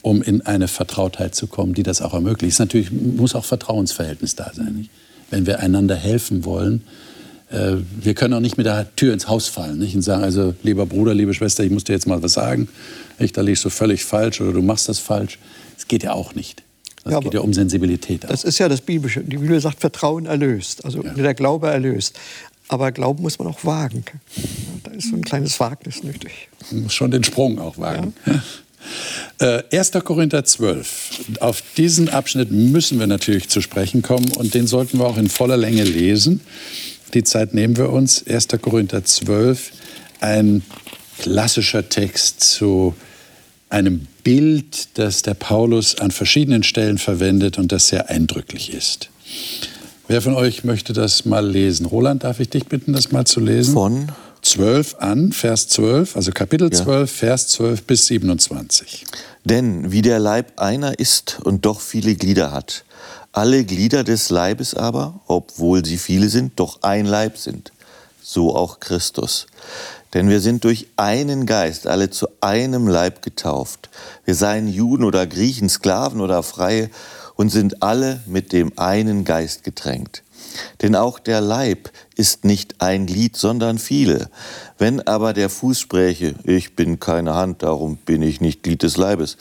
[0.00, 2.58] um in eine Vertrautheit zu kommen, die das auch ermöglicht.
[2.58, 4.76] Natürlich muss auch Vertrauensverhältnis da sein.
[4.76, 4.90] Nicht?
[5.28, 6.84] Wenn wir einander helfen wollen,
[7.50, 9.94] äh, wir können auch nicht mit der Tür ins Haus fallen nicht?
[9.94, 12.66] und sagen, also lieber Bruder, liebe Schwester, ich muss dir jetzt mal was sagen.
[13.18, 15.38] Ich, da liegst du völlig falsch oder du machst das falsch.
[15.74, 16.63] Das geht ja auch nicht.
[17.04, 18.24] Das ja, geht ja um Sensibilität.
[18.24, 18.30] Auch.
[18.30, 19.20] Das ist ja das Biblische.
[19.20, 21.12] Die Bibel sagt, Vertrauen erlöst, also ja.
[21.12, 22.18] der Glaube erlöst.
[22.68, 24.04] Aber Glauben muss man auch wagen.
[24.84, 26.48] Da ist so ein kleines Wagnis nötig.
[26.70, 28.14] Man muss schon den Sprung auch wagen.
[28.24, 28.42] Ja.
[29.70, 29.92] Äh, 1.
[30.04, 31.40] Korinther 12.
[31.40, 35.28] Auf diesen Abschnitt müssen wir natürlich zu sprechen kommen und den sollten wir auch in
[35.28, 36.40] voller Länge lesen.
[37.12, 38.26] Die Zeit nehmen wir uns.
[38.26, 38.48] 1.
[38.60, 39.72] Korinther 12,
[40.20, 40.62] ein
[41.18, 42.94] klassischer Text zu
[43.68, 49.10] einem Bild, das der Paulus an verschiedenen Stellen verwendet und das sehr eindrücklich ist.
[50.08, 51.86] Wer von euch möchte das mal lesen?
[51.86, 53.74] Roland, darf ich dich bitten, das mal zu lesen?
[53.74, 54.08] Von
[54.42, 57.28] 12 an, Vers 12, also Kapitel 12, ja.
[57.28, 59.04] Vers 12 bis 27.
[59.44, 62.84] Denn wie der Leib einer ist und doch viele Glieder hat,
[63.32, 67.72] alle Glieder des Leibes aber, obwohl sie viele sind, doch ein Leib sind,
[68.22, 69.46] so auch Christus.
[70.14, 73.90] Denn wir sind durch einen Geist alle zu einem Leib getauft.
[74.24, 76.88] Wir seien Juden oder Griechen, Sklaven oder Freie
[77.34, 80.22] und sind alle mit dem einen Geist getränkt.
[80.82, 84.30] Denn auch der Leib ist nicht ein Glied, sondern viele.
[84.78, 88.96] Wenn aber der Fuß spräche, ich bin keine Hand, darum bin ich nicht Glied des
[88.96, 89.36] Leibes,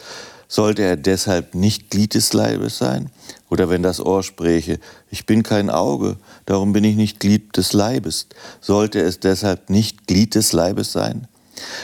[0.53, 3.09] sollte er deshalb nicht Glied des Leibes sein?
[3.49, 7.73] Oder wenn das Ohr spräche, ich bin kein Auge, darum bin ich nicht Glied des
[7.73, 8.27] Leibes,
[8.61, 11.27] sollte es deshalb nicht Glied des Leibes sein?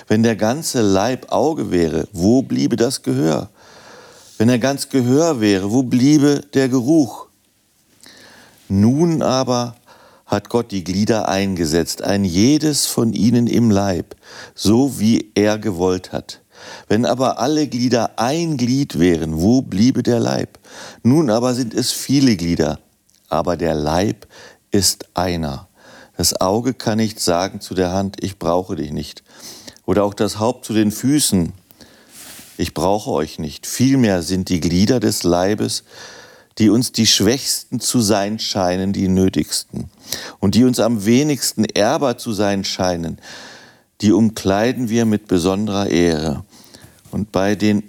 [0.07, 3.49] Wenn der ganze Leib Auge wäre, wo bliebe das Gehör?
[4.37, 7.25] Wenn er ganz Gehör wäre, wo bliebe der Geruch?
[8.67, 9.77] Nun aber
[10.27, 14.15] hat Gott die Glieder eingesetzt, ein jedes von ihnen im Leib,
[14.53, 16.41] so wie er gewollt hat.
[16.87, 20.59] Wenn aber alle Glieder ein Glied wären, wo bliebe der Leib?
[21.03, 22.79] Nun aber sind es viele Glieder,
[23.29, 24.27] aber der Leib
[24.71, 25.67] ist einer.
[26.17, 29.23] Das Auge kann nicht sagen zu der Hand, ich brauche dich nicht.
[29.85, 31.53] Oder auch das Haupt zu den Füßen,
[32.57, 33.65] ich brauche euch nicht.
[33.65, 35.83] Vielmehr sind die Glieder des Leibes,
[36.57, 39.89] die uns die Schwächsten zu sein scheinen, die nötigsten.
[40.39, 43.17] Und die uns am wenigsten ehrbar zu sein scheinen,
[44.01, 46.43] die umkleiden wir mit besonderer Ehre.
[47.11, 47.83] Und bei den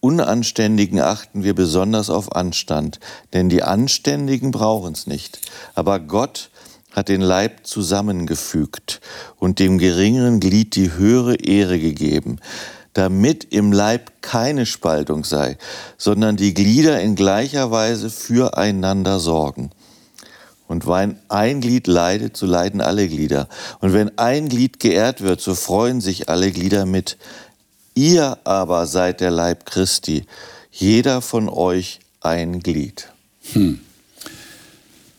[0.00, 3.00] Unanständigen achten wir besonders auf Anstand,
[3.32, 5.40] denn die Anständigen brauchen es nicht.
[5.74, 6.50] Aber Gott
[6.92, 9.00] hat den Leib zusammengefügt
[9.36, 12.38] und dem geringeren Glied die höhere Ehre gegeben,
[12.92, 15.58] damit im Leib keine Spaltung sei,
[15.96, 19.70] sondern die Glieder in gleicher Weise füreinander sorgen.
[20.68, 23.48] Und wenn ein Glied leidet, so leiden alle Glieder.
[23.80, 27.16] Und wenn ein Glied geehrt wird, so freuen sich alle Glieder mit.
[27.98, 30.24] Ihr aber seid der Leib Christi,
[30.70, 33.08] jeder von euch ein Glied.
[33.54, 33.80] Hm.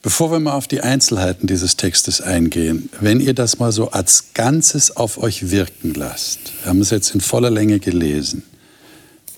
[0.02, 4.34] Bevor wir mal auf die Einzelheiten dieses Textes eingehen, wenn ihr das mal so als
[4.34, 8.44] Ganzes auf euch wirken lasst, wir haben es jetzt in voller Länge gelesen,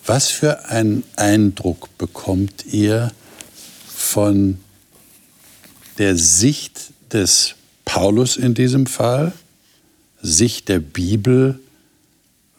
[0.06, 3.12] was für einen Eindruck bekommt ihr
[3.88, 4.60] von
[5.98, 9.34] der Sicht des Paulus in diesem Fall,
[10.22, 11.60] Sicht der Bibel,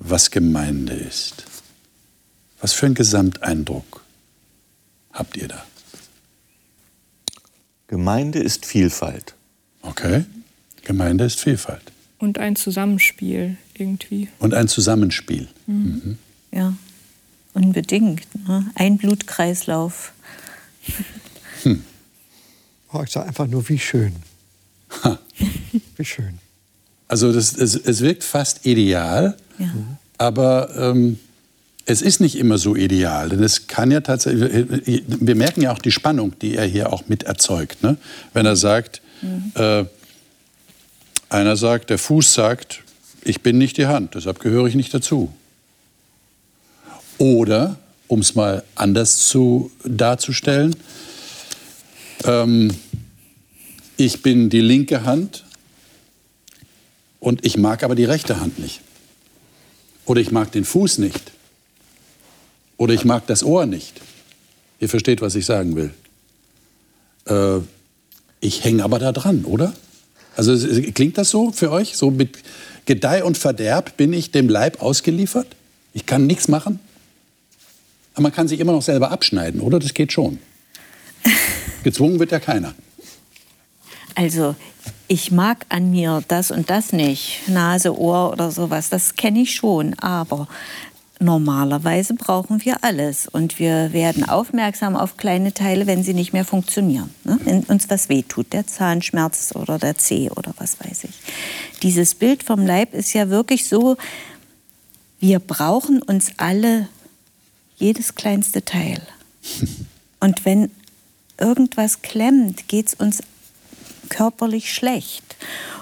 [0.04, 1.44] was Gemeinde ist?
[2.60, 4.02] Was für einen Gesamteindruck
[5.12, 5.64] habt ihr da?
[7.86, 9.34] Gemeinde ist Vielfalt.
[9.82, 10.24] Okay,
[10.84, 11.92] Gemeinde ist Vielfalt.
[12.18, 14.28] Und ein Zusammenspiel irgendwie.
[14.38, 15.48] Und ein Zusammenspiel.
[15.66, 16.02] Mhm.
[16.04, 16.18] Mhm.
[16.52, 16.74] Ja,
[17.54, 18.26] unbedingt.
[18.46, 18.70] Ne?
[18.74, 20.12] Ein Blutkreislauf.
[21.62, 21.84] Hm.
[22.92, 24.16] Oh, ich sage einfach nur, wie schön.
[25.04, 25.18] Ha.
[25.96, 26.38] Wie schön.
[27.08, 29.98] Also das, es, es wirkt fast ideal, ja.
[30.18, 31.18] aber ähm,
[31.84, 35.80] es ist nicht immer so ideal, denn es kann ja tatsächlich, wir merken ja auch
[35.80, 37.82] die Spannung, die er hier auch mit erzeugt.
[37.82, 37.96] Ne?
[38.32, 39.52] Wenn er sagt, mhm.
[39.54, 39.84] äh,
[41.28, 42.82] einer sagt, der Fuß sagt,
[43.24, 45.32] ich bin nicht die Hand, deshalb gehöre ich nicht dazu.
[47.18, 50.76] Oder, um es mal anders zu, darzustellen,
[52.24, 52.70] ähm,
[53.96, 55.44] ich bin die linke Hand
[57.20, 58.80] und ich mag aber die rechte Hand nicht.
[60.04, 61.32] Oder ich mag den Fuß nicht.
[62.76, 64.00] Oder ich mag das Ohr nicht.
[64.80, 65.94] Ihr versteht, was ich sagen will.
[67.26, 67.62] Äh,
[68.40, 69.72] ich hänge aber da dran, oder?
[70.34, 70.56] Also
[70.92, 71.96] klingt das so für euch?
[71.96, 72.38] So mit
[72.86, 75.46] Gedeih und Verderb bin ich dem Leib ausgeliefert?
[75.94, 76.80] Ich kann nichts machen?
[78.14, 79.78] Aber man kann sich immer noch selber abschneiden, oder?
[79.78, 80.38] Das geht schon.
[81.84, 82.74] Gezwungen wird ja keiner.
[84.14, 84.54] Also
[85.08, 89.54] ich mag an mir das und das nicht, Nase, Ohr oder sowas, das kenne ich
[89.54, 89.94] schon.
[89.98, 90.48] Aber
[91.22, 96.44] Normalerweise brauchen wir alles und wir werden aufmerksam auf kleine Teile, wenn sie nicht mehr
[96.44, 97.14] funktionieren.
[97.22, 97.38] Ne?
[97.44, 101.14] Wenn uns was wehtut, der Zahnschmerz oder der Zeh oder was weiß ich.
[101.82, 103.96] Dieses Bild vom Leib ist ja wirklich so,
[105.20, 106.88] wir brauchen uns alle
[107.76, 109.00] jedes kleinste Teil.
[110.20, 110.72] Und wenn
[111.38, 113.22] irgendwas klemmt, geht es uns
[114.12, 115.24] körperlich schlecht.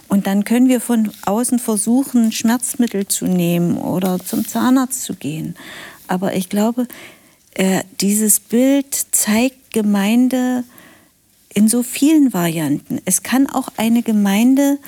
[0.09, 5.57] Und dann können wir von außen versuchen, Schmerzmittel zu nehmen oder zum Zahnarzt zu gehen.
[6.07, 6.87] Aber ich glaube,
[7.55, 10.65] äh, dieses Bild zeigt Gemeinde
[11.53, 13.01] in so vielen Varianten.
[13.05, 14.79] Es kann auch eine Gemeinde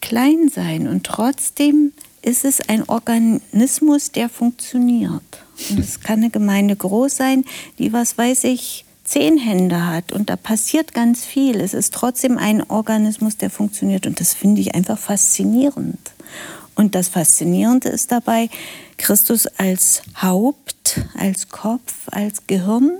[0.00, 5.44] klein sein und trotzdem ist es ein Organismus, der funktioniert.
[5.70, 7.44] Und es kann eine Gemeinde groß sein,
[7.78, 11.60] die, was weiß ich, zehn Hände hat und da passiert ganz viel.
[11.60, 15.98] Es ist trotzdem ein Organismus, der funktioniert und das finde ich einfach faszinierend.
[16.76, 18.48] Und das Faszinierende ist dabei,
[18.98, 22.92] Christus als Haupt, als Kopf, als Gehirn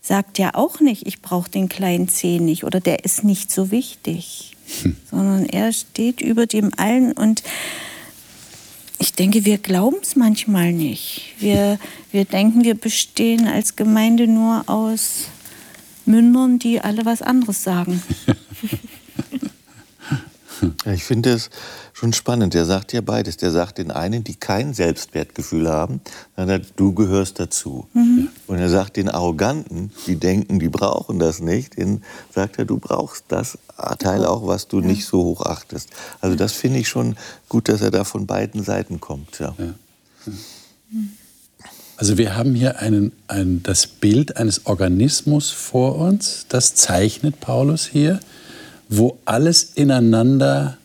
[0.00, 3.72] sagt ja auch nicht, ich brauche den kleinen Zeh nicht oder der ist nicht so
[3.72, 4.96] wichtig, hm.
[5.10, 7.42] sondern er steht über dem allen und
[8.98, 11.34] ich denke, wir glauben es manchmal nicht.
[11.38, 11.78] Wir,
[12.12, 15.28] wir denken, wir bestehen als Gemeinde nur aus
[16.06, 18.02] Mündern, die alle was anderes sagen.
[20.84, 21.50] Ja, ich finde es
[21.92, 22.54] schon spannend.
[22.54, 23.36] Der sagt ja beides.
[23.36, 26.00] Der sagt den einen, die kein Selbstwertgefühl haben,
[26.36, 27.86] sagt, du gehörst dazu.
[27.94, 28.28] Mhm.
[28.46, 32.02] Und er sagt den Arroganten, die denken, die brauchen das nicht, den
[32.34, 33.58] sagt er, du brauchst das
[33.98, 34.86] Teil auch, was du ja.
[34.86, 35.90] nicht so hoch achtest.
[36.20, 37.16] Also das finde ich schon
[37.48, 39.38] gut, dass er da von beiden Seiten kommt.
[39.38, 39.54] Ja.
[41.96, 47.86] Also wir haben hier einen, ein, das Bild eines Organismus vor uns, das zeichnet Paulus
[47.86, 48.20] hier,
[48.88, 50.78] wo alles ineinander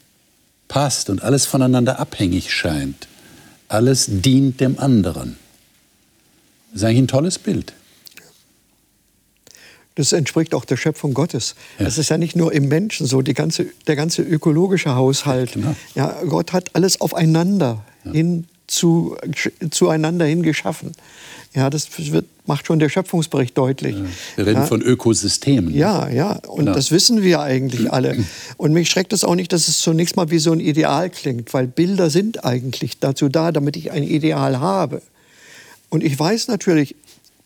[0.67, 3.07] passt und alles voneinander abhängig scheint.
[3.67, 5.37] Alles dient dem anderen.
[6.71, 7.73] Das ist eigentlich ein tolles Bild.
[9.95, 11.55] Das entspricht auch der Schöpfung Gottes.
[11.77, 11.85] Ja.
[11.85, 15.53] Das ist ja nicht nur im Menschen so, die ganze, der ganze ökologische Haushalt.
[15.53, 15.75] Genau.
[15.95, 18.11] Ja, Gott hat alles aufeinander ja.
[18.13, 19.17] hin zu,
[19.69, 20.93] zueinander hin geschaffen.
[21.53, 23.95] Ja, das wird, macht schon der Schöpfungsbericht deutlich.
[23.95, 24.03] Ja,
[24.35, 24.65] wir reden ja.
[24.65, 25.73] von Ökosystemen.
[25.73, 26.73] Ja, ja, und genau.
[26.73, 28.17] das wissen wir eigentlich alle.
[28.57, 31.53] Und mich schreckt es auch nicht, dass es zunächst mal wie so ein Ideal klingt,
[31.53, 35.01] weil Bilder sind eigentlich dazu da, damit ich ein Ideal habe.
[35.89, 36.95] Und ich weiß natürlich,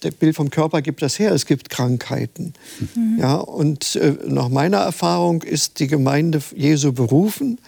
[0.01, 2.55] der Bild vom Körper gibt das her, es gibt Krankheiten.
[2.95, 3.19] Mhm.
[3.19, 7.59] Ja, und äh, nach meiner Erfahrung ist die Gemeinde Jesu berufen,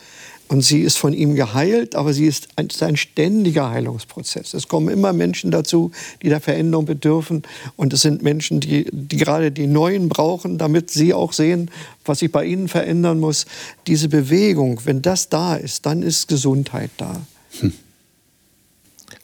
[0.49, 4.53] Und sie ist von ihm geheilt, aber sie ist ein, ist ein, ständiger Heilungsprozess.
[4.53, 7.43] Es kommen immer Menschen dazu, die der Veränderung bedürfen.
[7.75, 11.69] Und es sind Menschen, die, die gerade die Neuen brauchen, damit sie auch sehen,
[12.05, 13.45] was sich bei ihnen verändern muss.
[13.87, 17.21] Diese Bewegung, wenn das da ist, dann ist Gesundheit da.
[17.59, 17.73] Hm.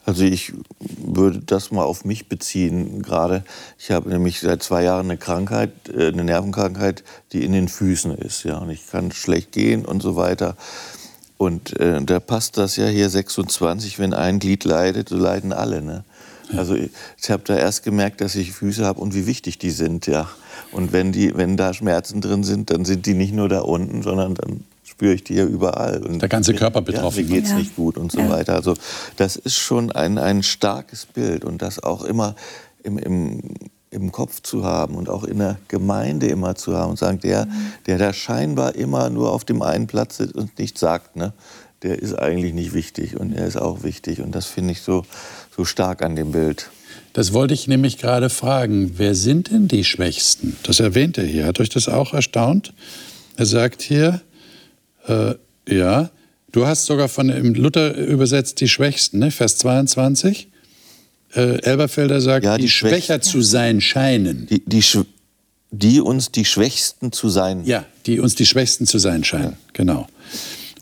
[0.06, 3.42] Also ich würde das mal auf mich beziehen gerade.
[3.78, 8.14] Ich habe nämlich seit zwei Jahren eine Krankheit, äh, eine Nervenkrankheit, die in den Füßen
[8.18, 8.44] ist.
[8.44, 10.56] Ja, und ich kann schlecht gehen und so weiter.
[11.36, 15.82] Und äh, da passt das ja hier 26, wenn ein Glied leidet, so leiden alle.
[15.82, 16.04] Ne?
[16.56, 16.90] Also ich,
[17.30, 20.28] habe da erst gemerkt, dass ich Füße habe und wie wichtig die sind, ja.
[20.72, 24.02] Und wenn, die, wenn da Schmerzen drin sind, dann sind die nicht nur da unten,
[24.02, 26.02] sondern dann spüre ich die ja überall.
[26.04, 27.22] Und Der ganze Körper betroffen.
[27.22, 27.56] Ja, mir geht es ja.
[27.56, 28.28] nicht gut und so ja.
[28.28, 28.54] weiter.
[28.54, 28.74] Also
[29.16, 32.34] das ist schon ein, ein starkes Bild und das auch immer
[32.82, 33.40] im, im,
[33.94, 37.46] im Kopf zu haben und auch in der Gemeinde immer zu haben und sagen, der,
[37.46, 37.72] mhm.
[37.86, 41.32] der da scheinbar immer nur auf dem einen Platz sitzt und nichts sagt, ne,
[41.82, 44.20] der ist eigentlich nicht wichtig und er ist auch wichtig.
[44.20, 45.04] Und das finde ich so,
[45.56, 46.70] so stark an dem Bild.
[47.12, 48.94] Das wollte ich nämlich gerade fragen.
[48.96, 50.56] Wer sind denn die Schwächsten?
[50.64, 51.46] Das erwähnt er hier.
[51.46, 52.74] Hat euch das auch erstaunt?
[53.36, 54.20] Er sagt hier,
[55.06, 55.34] äh,
[55.68, 56.10] ja,
[56.50, 59.30] du hast sogar von Luther übersetzt die Schwächsten, ne?
[59.30, 60.48] Vers 22.
[61.34, 64.46] Äh, Elberfelder sagt, ja, die, die schwächer zu sein scheinen.
[64.46, 64.84] Die, die,
[65.70, 67.64] die, uns die Schwächsten zu sein.
[67.64, 69.58] Ja, die uns die Schwächsten zu sein scheinen, ja.
[69.72, 70.06] genau.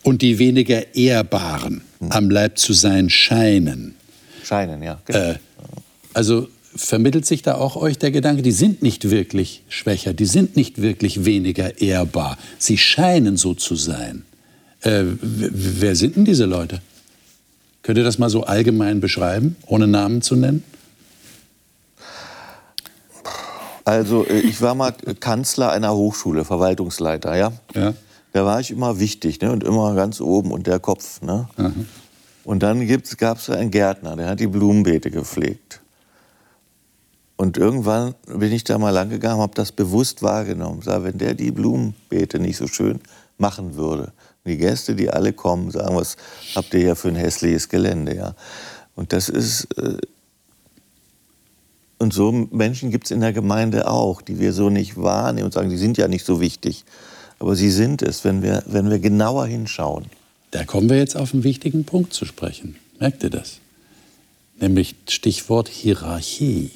[0.02, 2.12] Und die weniger Ehrbaren hm.
[2.12, 3.94] am Leib zu sein scheinen.
[4.44, 5.00] Scheinen, ja.
[5.06, 5.18] Genau.
[5.18, 5.34] Äh,
[6.12, 10.56] also vermittelt sich da auch euch der Gedanke, die sind nicht wirklich schwächer, die sind
[10.56, 12.38] nicht wirklich weniger ehrbar.
[12.58, 14.24] Sie scheinen so zu sein.
[14.80, 16.80] Äh, wer sind denn diese Leute?
[17.82, 20.62] Könnt ihr das mal so allgemein beschreiben, ohne Namen zu nennen?
[23.84, 27.52] Also äh, ich war mal Kanzler einer Hochschule, Verwaltungsleiter, ja.
[27.74, 27.94] ja.
[28.32, 29.52] Da war ich immer wichtig ne?
[29.52, 31.20] und immer ganz oben und der Kopf.
[31.22, 31.48] Ne?
[32.44, 32.86] Und dann
[33.18, 35.80] gab es einen Gärtner, der hat die Blumenbeete gepflegt.
[37.36, 40.80] Und irgendwann bin ich da mal lang gegangen, habe das bewusst wahrgenommen.
[40.82, 43.00] Sag, wenn der die Blumenbeete nicht so schön
[43.36, 44.12] machen würde,
[44.44, 46.16] die Gäste, die alle kommen, sagen, was
[46.54, 48.34] habt ihr hier für ein hässliches Gelände, ja.
[48.94, 49.98] Und das ist äh
[52.02, 55.54] und so Menschen gibt es in der Gemeinde auch, die wir so nicht wahrnehmen und
[55.54, 56.84] sagen, die sind ja nicht so wichtig.
[57.38, 60.06] Aber sie sind es, wenn wir, wenn wir genauer hinschauen.
[60.50, 62.74] Da kommen wir jetzt auf einen wichtigen Punkt zu sprechen.
[62.98, 63.60] Merkt ihr das?
[64.58, 66.72] Nämlich Stichwort Hierarchie.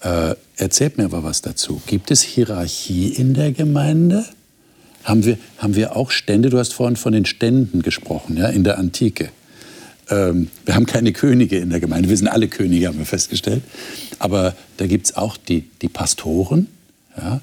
[0.00, 1.80] Äh, erzählt mir aber was dazu.
[1.86, 4.26] Gibt es Hierarchie in der Gemeinde?
[5.06, 6.50] Haben wir, haben wir auch Stände?
[6.50, 9.30] Du hast vorhin von den Ständen gesprochen, ja, in der Antike.
[10.10, 12.08] Ähm, wir haben keine Könige in der Gemeinde.
[12.08, 13.62] Wir sind alle Könige, haben wir festgestellt.
[14.18, 16.66] Aber da gibt es auch die, die Pastoren.
[17.16, 17.40] Ja,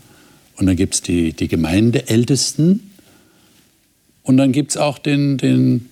[0.57, 2.91] und dann gibt es die, die Gemeindeältesten.
[4.23, 5.89] Und dann gibt es auch den, den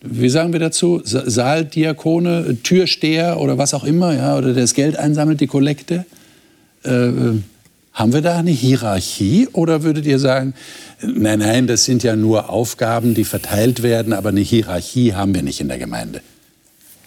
[0.00, 4.96] wie sagen wir dazu, Saaldiakone, Türsteher oder was auch immer, ja, oder der das Geld
[4.96, 6.04] einsammelt, die Kollekte.
[6.82, 7.10] Äh,
[7.92, 10.54] haben wir da eine Hierarchie oder würdet ihr sagen,
[11.02, 15.42] nein, nein, das sind ja nur Aufgaben, die verteilt werden, aber eine Hierarchie haben wir
[15.42, 16.22] nicht in der Gemeinde?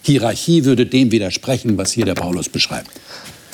[0.03, 2.91] Hierarchie würde dem widersprechen, was hier der Paulus beschreibt.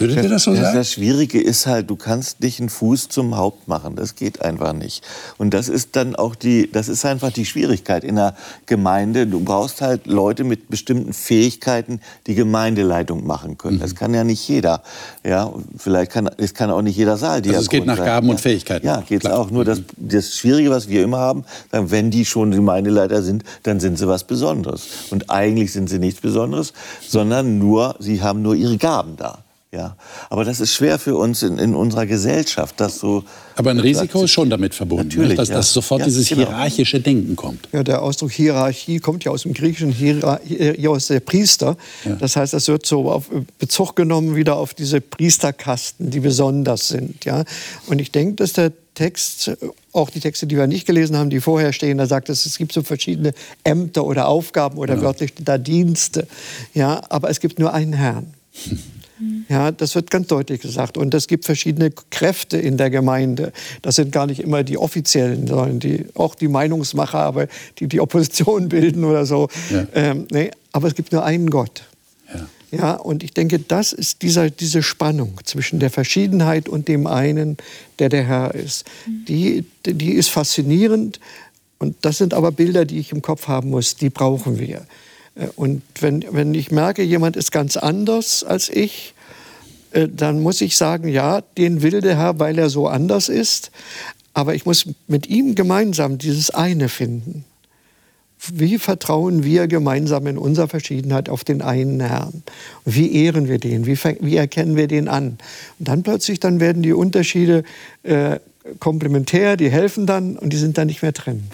[0.01, 0.75] Würdet ihr das so sagen?
[0.75, 3.95] Das Schwierige ist halt, du kannst nicht einen Fuß zum Haupt machen.
[3.95, 5.03] Das geht einfach nicht.
[5.37, 8.35] Und das ist dann auch die, das ist einfach die Schwierigkeit in der
[8.65, 9.27] Gemeinde.
[9.27, 13.77] Du brauchst halt Leute mit bestimmten Fähigkeiten, die Gemeindeleitung machen können.
[13.77, 13.81] Mhm.
[13.81, 14.83] Das kann ja nicht jeder.
[15.23, 17.41] Ja, vielleicht kann, es kann auch nicht jeder Saal.
[17.41, 18.35] Also es geht nach Gaben sein.
[18.35, 18.85] und Fähigkeiten.
[18.85, 19.51] Ja, geht es auch.
[19.51, 23.97] Nur das, das Schwierige, was wir immer haben, wenn die schon Gemeindeleiter sind, dann sind
[23.97, 24.87] sie was Besonderes.
[25.11, 26.73] Und eigentlich sind sie nichts Besonderes,
[27.07, 29.39] sondern nur, sie haben nur ihre Gaben da.
[29.73, 29.95] Ja,
[30.29, 33.23] aber das ist schwer für uns in, in unserer Gesellschaft, das so.
[33.55, 35.15] Aber ein Risiko ist schon damit verbunden, ne?
[35.15, 35.55] Natürlich, dass, ja.
[35.55, 36.47] dass sofort ja, dieses genau.
[36.47, 37.69] hierarchische Denken kommt.
[37.71, 40.41] Ja, der Ausdruck Hierarchie kommt ja aus dem Griechischen, hier
[40.89, 41.77] aus der Priester.
[42.03, 42.15] Ja.
[42.15, 43.29] Das heißt, das wird so auf
[43.59, 47.23] Bezug genommen wieder auf diese Priesterkasten, die besonders sind.
[47.23, 47.45] Ja,
[47.87, 49.51] und ich denke, dass der Text,
[49.93, 52.57] auch die Texte, die wir nicht gelesen haben, die vorher stehen, da sagt es, es
[52.57, 55.01] gibt so verschiedene Ämter oder Aufgaben oder ja.
[55.01, 56.27] wörtlich da Dienste.
[56.73, 58.33] Ja, aber es gibt nur einen Herrn.
[59.49, 60.97] Ja, das wird ganz deutlich gesagt.
[60.97, 63.51] Und es gibt verschiedene Kräfte in der Gemeinde.
[63.81, 67.47] Das sind gar nicht immer die offiziellen, sondern die, auch die Meinungsmacher, aber
[67.79, 69.49] die die Opposition bilden oder so.
[69.69, 69.87] Ja.
[69.93, 71.83] Ähm, nee, aber es gibt nur einen Gott.
[72.33, 72.47] Ja.
[72.71, 77.57] Ja, und ich denke, das ist dieser, diese Spannung zwischen der Verschiedenheit und dem einen,
[77.99, 78.85] der der Herr ist.
[79.27, 81.19] Die, die ist faszinierend.
[81.79, 84.85] Und das sind aber Bilder, die ich im Kopf haben muss, die brauchen wir.
[85.35, 89.13] Äh, und wenn, wenn ich merke, jemand ist ganz anders als ich,
[89.91, 93.71] äh, dann muss ich sagen, ja, den will der Herr, weil er so anders ist.
[94.33, 97.43] Aber ich muss mit ihm gemeinsam dieses eine finden.
[98.51, 102.41] wie vertrauen wir gemeinsam in unserer Verschiedenheit auf den einen Herrn?
[102.85, 103.85] Wie ehren wir den?
[103.85, 105.37] Wie, wie, erkennen wir den an?
[105.77, 107.63] Und dann plötzlich, dann werden die Unterschiede
[108.01, 108.39] äh,
[108.79, 111.53] komplementär, die helfen dann und die sind dann nicht mehr trennend.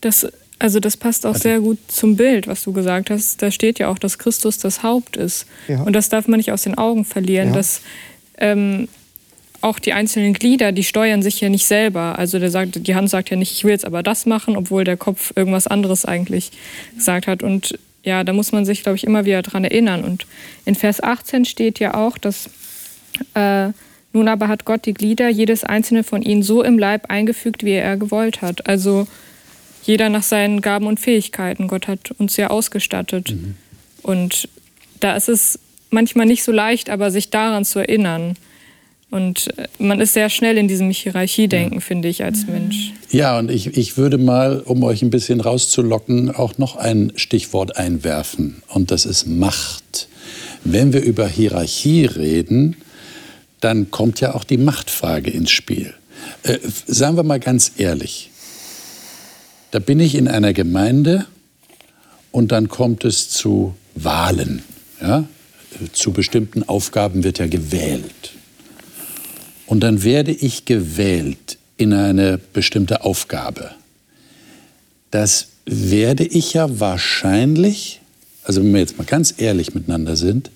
[0.00, 0.26] Das,
[0.58, 3.42] also das passt auch sehr gut zum Bild, was du gesagt hast.
[3.42, 5.46] Da steht ja auch, dass Christus das Haupt ist.
[5.68, 5.82] Ja.
[5.82, 7.54] Und das darf man nicht aus den Augen verlieren, ja.
[7.54, 7.82] dass
[8.38, 8.88] ähm,
[9.60, 12.18] auch die einzelnen Glieder, die steuern sich ja nicht selber.
[12.18, 14.84] Also der sagt, die Hand sagt ja nicht, ich will jetzt aber das machen, obwohl
[14.84, 16.52] der Kopf irgendwas anderes eigentlich
[16.94, 17.42] gesagt hat.
[17.42, 20.04] Und ja, da muss man sich, glaube ich, immer wieder dran erinnern.
[20.04, 20.26] Und
[20.64, 22.50] in Vers 18 steht ja auch, dass
[23.34, 23.70] äh,
[24.12, 27.72] nun aber hat Gott die Glieder, jedes einzelne von ihnen, so im Leib eingefügt, wie
[27.72, 28.68] er gewollt hat.
[28.68, 29.08] Also
[29.84, 31.68] jeder nach seinen Gaben und Fähigkeiten.
[31.68, 33.32] Gott hat uns ja ausgestattet.
[33.32, 33.54] Mhm.
[34.02, 34.48] Und
[35.00, 35.58] da ist es
[35.90, 38.36] manchmal nicht so leicht, aber sich daran zu erinnern.
[39.10, 41.80] Und äh, man ist sehr schnell in diesem Hierarchiedenken, ja.
[41.80, 42.92] finde ich, als Mensch.
[43.10, 47.76] Ja, und ich, ich würde mal, um euch ein bisschen rauszulocken, auch noch ein Stichwort
[47.76, 48.62] einwerfen.
[48.68, 50.08] Und das ist Macht.
[50.64, 52.76] Wenn wir über Hierarchie reden,
[53.60, 55.94] dann kommt ja auch die Machtfrage ins Spiel.
[56.42, 58.30] Äh, sagen wir mal ganz ehrlich,
[59.74, 61.26] da bin ich in einer Gemeinde
[62.30, 64.62] und dann kommt es zu Wahlen.
[65.02, 65.24] Ja?
[65.92, 68.34] Zu bestimmten Aufgaben wird ja gewählt.
[69.66, 73.72] Und dann werde ich gewählt in eine bestimmte Aufgabe.
[75.10, 78.00] Das werde ich ja wahrscheinlich,
[78.44, 80.52] also wenn wir jetzt mal ganz ehrlich miteinander sind,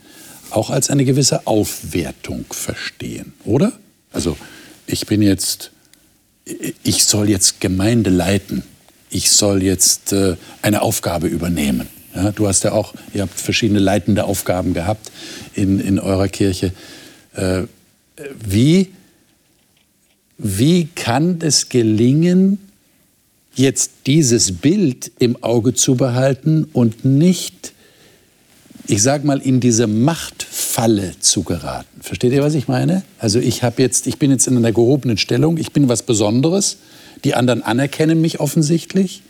[0.51, 3.73] auch als eine gewisse Aufwertung verstehen, oder?
[4.13, 4.37] Also
[4.87, 5.73] ich bin jetzt,
[6.85, 8.63] ich soll jetzt Gemeinde leiten,
[9.11, 11.89] ich soll jetzt äh, eine Aufgabe übernehmen.
[12.15, 15.11] Ja, du hast ja auch, ihr habt verschiedene leitende Aufgaben gehabt
[15.55, 16.73] in, in eurer Kirche.
[17.35, 17.63] Äh,
[18.45, 18.89] wie
[20.39, 22.59] wie kann es gelingen,
[23.55, 27.73] jetzt dieses Bild im Auge zu behalten und nicht,
[28.87, 32.01] ich sag mal, in diese Machtfalle zu geraten?
[32.01, 33.03] Versteht ihr, was ich meine?
[33.19, 36.77] Also ich habe jetzt, ich bin jetzt in einer gehobenen Stellung, ich bin was Besonderes,
[37.25, 39.23] die anderen anerkennen mich offensichtlich.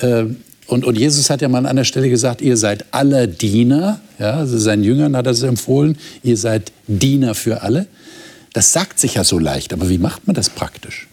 [0.00, 4.00] Ähm, und, und, Jesus hat ja mal an einer Stelle gesagt, ihr seid aller Diener.
[4.18, 7.86] Ja, also seinen Jüngern hat er es empfohlen, ihr seid Diener für alle.
[8.54, 11.08] Das sagt sich ja so leicht, aber wie macht man das praktisch?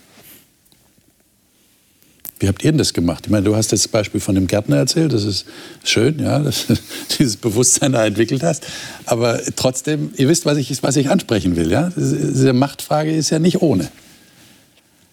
[2.39, 3.25] Wie habt ihr denn das gemacht?
[3.25, 5.45] Ich meine, du hast das Beispiel von dem Gärtner erzählt, das ist
[5.83, 6.73] schön, ja, dass du
[7.19, 8.65] dieses Bewusstsein da entwickelt hast.
[9.05, 11.91] Aber trotzdem, ihr wisst, was ich, was ich ansprechen will, ja?
[11.95, 13.91] Diese Machtfrage ist ja nicht ohne.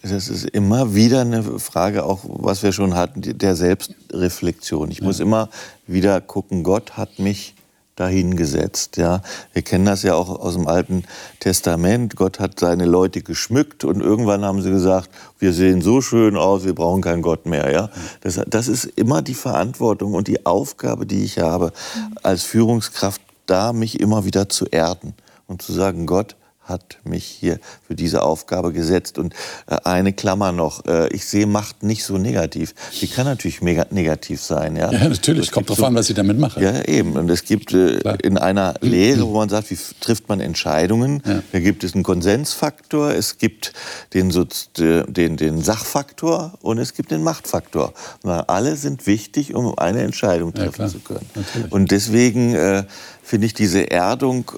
[0.01, 4.91] Das ist immer wieder eine Frage, auch was wir schon hatten, der Selbstreflexion.
[4.91, 5.05] Ich ja.
[5.05, 5.49] muss immer
[5.87, 7.55] wieder gucken, Gott hat mich
[7.99, 8.97] dahingesetzt.
[8.97, 9.21] Ja,
[9.51, 11.03] wir kennen das ja auch aus dem Alten
[11.39, 12.15] Testament.
[12.15, 16.63] Gott hat seine Leute geschmückt und irgendwann haben sie gesagt, wir sehen so schön aus,
[16.63, 17.71] wir brauchen keinen Gott mehr.
[17.71, 17.89] Ja,
[18.21, 21.73] das, das ist immer die Verantwortung und die Aufgabe, die ich habe
[22.23, 25.13] als Führungskraft, da mich immer wieder zu erden
[25.47, 26.35] und zu sagen, Gott,
[26.69, 29.17] hat mich hier für diese Aufgabe gesetzt.
[29.17, 29.33] Und
[29.67, 32.73] äh, eine Klammer noch, äh, ich sehe Macht nicht so negativ.
[33.01, 34.75] Die kann natürlich mega negativ sein.
[34.75, 36.63] Ja, ja natürlich, es kommt darauf so, an, was ich damit mache.
[36.63, 37.13] Ja, eben.
[37.13, 41.41] Und es gibt äh, in einer Lehre, wo man sagt, wie trifft man Entscheidungen, ja.
[41.51, 43.73] da gibt es einen Konsensfaktor, es gibt
[44.13, 44.31] den,
[44.77, 47.93] den, den Sachfaktor und es gibt den Machtfaktor.
[48.21, 51.29] Und alle sind wichtig, um eine Entscheidung treffen ja, zu können.
[51.35, 51.71] Natürlich.
[51.71, 52.83] Und deswegen äh,
[53.23, 54.51] finde ich diese Erdung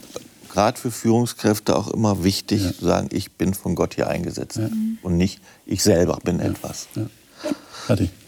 [0.52, 2.74] gerade für Führungskräfte auch immer wichtig ja.
[2.74, 4.70] zu sagen, ich bin von Gott hier eingesetzt ja.
[5.02, 6.45] und nicht ich selber bin ja.
[6.45, 6.88] etwas.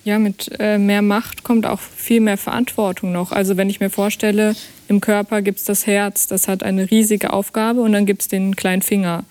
[0.03, 3.31] Ja, mit äh, mehr Macht kommt auch viel mehr Verantwortung noch.
[3.31, 4.55] Also wenn ich mir vorstelle,
[4.87, 8.27] im Körper gibt es das Herz, das hat eine riesige Aufgabe und dann gibt es
[8.27, 9.23] den kleinen Finger.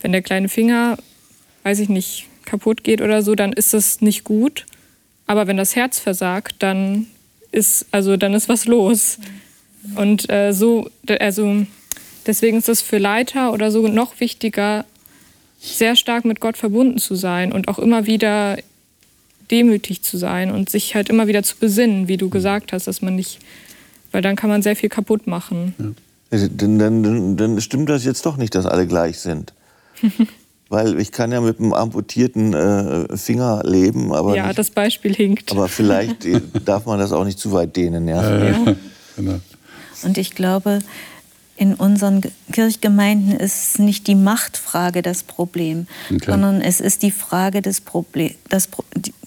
[0.00, 0.98] Wenn der kleine Finger,
[1.62, 4.66] weiß ich nicht, kaputt geht oder so, dann ist das nicht gut.
[5.26, 7.06] Aber wenn das Herz versagt, dann
[7.52, 9.18] ist, also dann ist was los.
[9.96, 10.90] Und äh, so,
[11.20, 11.66] also
[12.26, 14.84] Deswegen ist es für Leiter oder so noch wichtiger,
[15.60, 18.56] sehr stark mit Gott verbunden zu sein und auch immer wieder
[19.50, 23.02] demütig zu sein und sich halt immer wieder zu besinnen, wie du gesagt hast, dass
[23.02, 23.40] man nicht,
[24.12, 25.74] weil dann kann man sehr viel kaputt machen.
[25.78, 25.86] Ja.
[26.32, 29.52] Also, dann, dann, dann stimmt das jetzt doch nicht, dass alle gleich sind.
[30.68, 34.36] Weil ich kann ja mit einem amputierten äh, Finger leben, aber.
[34.36, 35.50] Ja, nicht, das Beispiel hinkt.
[35.50, 36.24] Aber vielleicht
[36.64, 38.48] darf man das auch nicht zu weit dehnen, ja.
[38.48, 38.76] ja.
[39.16, 39.40] Genau.
[40.04, 40.78] Und ich glaube,
[41.60, 46.30] in unseren Kirchgemeinden ist nicht die Machtfrage das Problem, okay.
[46.30, 48.70] sondern es ist die Frage des Problem, das,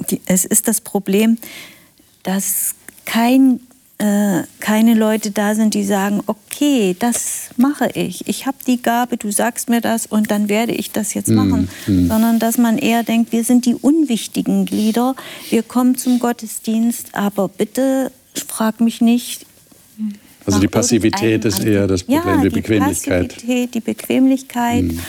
[0.10, 1.38] die, es ist das Problem,
[2.24, 2.74] dass
[3.06, 3.60] kein
[4.00, 8.28] äh, keine Leute da sind, die sagen, okay, das mache ich.
[8.28, 11.70] Ich habe die Gabe, du sagst mir das und dann werde ich das jetzt machen.
[11.86, 15.16] Mm, Sondern dass man eher denkt, wir sind die unwichtigen Glieder,
[15.52, 18.12] wir kommen zum Gottesdienst, aber bitte
[18.48, 19.46] frag mich nicht.
[20.46, 23.24] Also die Passivität ist eher das Problem, ja, die, die Bequemlichkeit.
[23.24, 24.84] Die Passivität, die Bequemlichkeit.
[24.84, 25.00] Mm.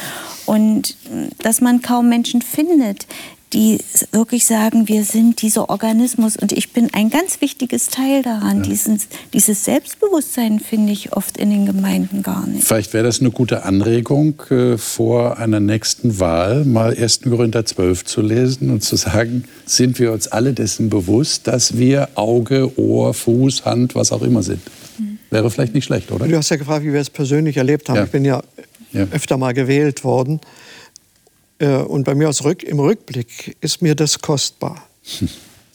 [0.47, 0.97] Und
[1.39, 3.07] dass man kaum Menschen findet,
[3.55, 3.79] die
[4.11, 8.59] wirklich sagen, wir sind dieser Organismus und ich bin ein ganz wichtiges Teil daran.
[8.59, 8.63] Ja.
[8.65, 12.65] Dieses, dieses Selbstbewusstsein finde ich oft in den Gemeinden gar nicht.
[12.65, 17.23] Vielleicht wäre das eine gute Anregung, äh, vor einer nächsten Wahl mal 1.
[17.23, 22.09] Korinther 12 zu lesen und zu sagen, sind wir uns alle dessen bewusst, dass wir
[22.17, 24.61] Auge, Ohr, Fuß, Hand, was auch immer sind.
[25.35, 26.29] Wäre vielleicht nicht schlecht, oder?
[26.29, 27.97] Du hast ja gefragt, wie wir es persönlich erlebt haben.
[27.97, 28.05] Ja.
[28.05, 28.41] Ich bin ja,
[28.93, 30.41] ja öfter mal gewählt worden.
[31.59, 34.87] Äh, und bei mir aus Rück, im Rückblick ist mir das kostbar.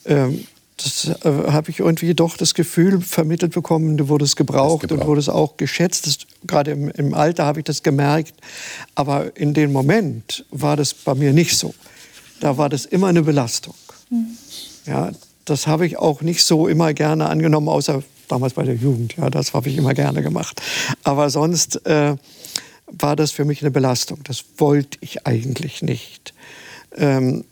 [0.06, 0.48] ähm,
[0.78, 5.02] das äh, habe ich irgendwie doch das Gefühl vermittelt bekommen, du wurdest gebraucht, gebraucht.
[5.02, 6.08] und wurdest auch geschätzt.
[6.08, 8.36] Das, gerade im, im Alter habe ich das gemerkt.
[8.96, 11.74] Aber in dem Moment war das bei mir nicht so.
[12.40, 13.76] Da war das immer eine Belastung.
[14.10, 14.38] Mhm.
[14.86, 15.12] Ja,
[15.46, 19.16] das habe ich auch nicht so immer gerne angenommen, außer damals bei der Jugend.
[19.18, 20.62] Ja, das habe ich immer gerne gemacht.
[21.04, 22.16] Aber sonst äh,
[22.88, 24.20] war das für mich eine Belastung.
[24.24, 26.34] Das wollte ich eigentlich nicht.
[26.96, 27.44] Ähm,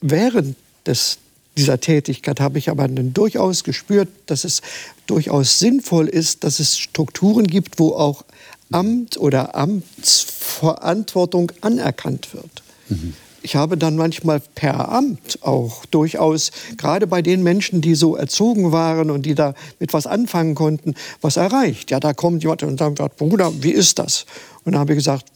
[0.00, 0.56] während
[0.86, 1.18] des,
[1.56, 4.62] dieser Tätigkeit habe ich aber durchaus gespürt, dass es
[5.06, 8.24] durchaus sinnvoll ist, dass es Strukturen gibt, wo auch
[8.72, 12.62] Amt oder Amtsverantwortung anerkannt wird.
[12.88, 13.14] Mhm
[13.46, 18.72] ich habe dann manchmal per Amt auch durchaus, gerade bei den Menschen, die so erzogen
[18.72, 21.92] waren und die da mit was anfangen konnten, was erreicht.
[21.92, 24.26] Ja, da kommt jemand und sagt, Bruder, wie ist das?
[24.64, 25.26] Und dann habe ich gesagt,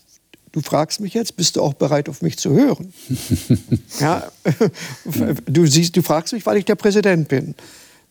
[0.50, 2.92] du fragst mich jetzt, bist du auch bereit, auf mich zu hören?
[4.00, 4.24] ja,
[5.46, 7.54] du siehst, du fragst mich, weil ich der Präsident bin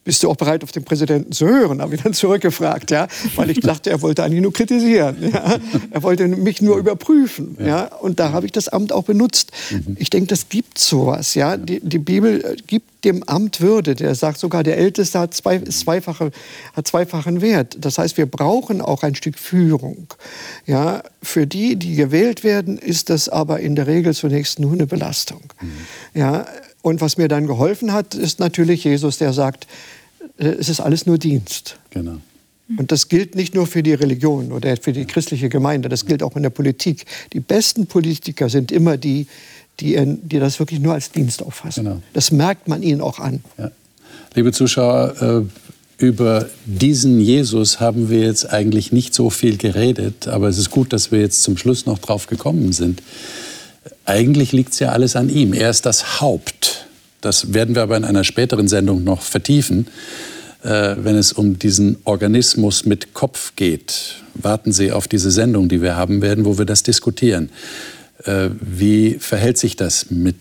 [0.09, 1.83] bist du auch bereit, auf den Präsidenten zu hören?
[1.83, 5.17] Habe ich dann zurückgefragt, ja, weil ich dachte, er wollte eigentlich nur kritisieren.
[5.31, 5.59] Ja?
[5.91, 7.55] Er wollte mich nur überprüfen.
[7.59, 7.83] Ja?
[7.83, 9.51] Und da habe ich das Amt auch benutzt.
[9.69, 9.97] Mhm.
[9.99, 11.35] Ich denke, das gibt sowas.
[11.35, 11.57] Ja?
[11.57, 13.93] Die, die Bibel äh, gibt dem Amt Würde.
[13.93, 16.31] Der sagt sogar, der Älteste hat, zwei, zweifache,
[16.73, 17.77] hat zweifachen Wert.
[17.79, 20.07] Das heißt, wir brauchen auch ein Stück Führung.
[20.65, 21.03] Ja?
[21.21, 25.41] Für die, die gewählt werden, ist das aber in der Regel zunächst nur eine Belastung.
[25.61, 26.19] Mhm.
[26.19, 26.47] Ja?
[26.81, 29.67] Und was mir dann geholfen hat, ist natürlich Jesus, der sagt,
[30.39, 31.77] es ist alles nur Dienst.
[31.91, 32.17] Genau.
[32.77, 36.21] Und das gilt nicht nur für die Religion oder für die christliche Gemeinde, das gilt
[36.21, 37.05] auch in der Politik.
[37.33, 39.25] Die besten Politiker sind immer die,
[39.79, 41.85] die, die das wirklich nur als Dienst auffassen.
[41.85, 42.01] Genau.
[42.13, 43.43] Das merkt man ihnen auch an.
[43.57, 43.71] Ja.
[44.35, 45.47] Liebe Zuschauer,
[45.99, 50.69] äh, über diesen Jesus haben wir jetzt eigentlich nicht so viel geredet, aber es ist
[50.69, 53.01] gut, dass wir jetzt zum Schluss noch drauf gekommen sind.
[54.05, 55.53] Eigentlich liegt es ja alles an ihm.
[55.53, 56.87] Er ist das Haupt.
[57.21, 59.87] Das werden wir aber in einer späteren Sendung noch vertiefen,
[60.63, 64.15] äh, wenn es um diesen Organismus mit Kopf geht.
[64.33, 67.49] Warten Sie auf diese Sendung, die wir haben werden, wo wir das diskutieren.
[68.23, 70.35] Äh, wie verhält sich das mit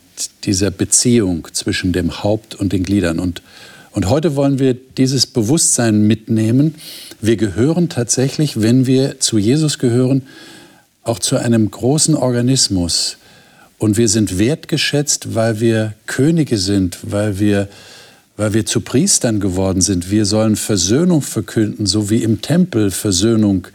[0.45, 3.21] dieser Beziehung zwischen dem Haupt und den Gliedern?
[3.21, 3.43] Und,
[3.93, 6.75] und heute wollen wir dieses Bewusstsein mitnehmen.
[7.21, 10.23] Wir gehören tatsächlich, wenn wir zu Jesus gehören,
[11.05, 13.18] auch zu einem großen Organismus,
[13.79, 17.69] und wir sind wertgeschätzt, weil wir Könige sind, weil wir,
[18.37, 20.11] weil wir zu Priestern geworden sind.
[20.11, 23.69] Wir sollen Versöhnung verkünden, so wie im Tempel Versöhnung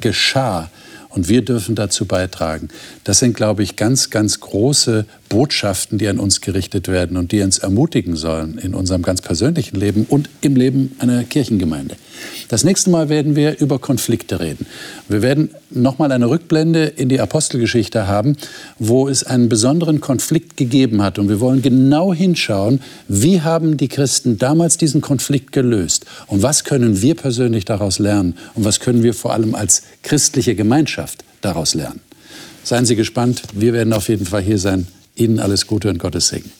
[0.00, 0.70] geschah.
[1.10, 2.68] Und wir dürfen dazu beitragen.
[3.04, 7.40] Das sind, glaube ich, ganz, ganz große Botschaften, die an uns gerichtet werden und die
[7.40, 11.96] uns ermutigen sollen in unserem ganz persönlichen Leben und im Leben einer Kirchengemeinde.
[12.50, 14.66] Das nächste Mal werden wir über Konflikte reden.
[15.08, 18.36] Wir werden nochmal eine Rückblende in die Apostelgeschichte haben,
[18.78, 21.18] wo es einen besonderen Konflikt gegeben hat.
[21.18, 26.64] Und wir wollen genau hinschauen, wie haben die Christen damals diesen Konflikt gelöst und was
[26.64, 31.72] können wir persönlich daraus lernen und was können wir vor allem als christliche Gemeinschaft daraus
[31.72, 32.00] lernen.
[32.64, 34.86] Seien Sie gespannt, wir werden auf jeden Fall hier sein.
[35.22, 36.50] Ihnen alles Gute und Gottes Segen.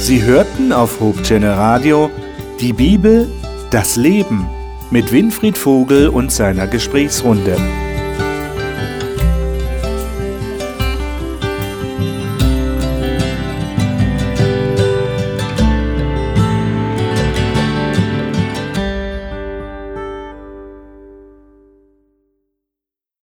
[0.00, 2.10] Sie hörten auf Hope Radio
[2.60, 3.28] die Bibel,
[3.70, 4.46] das Leben
[4.90, 7.56] mit Winfried Vogel und seiner Gesprächsrunde.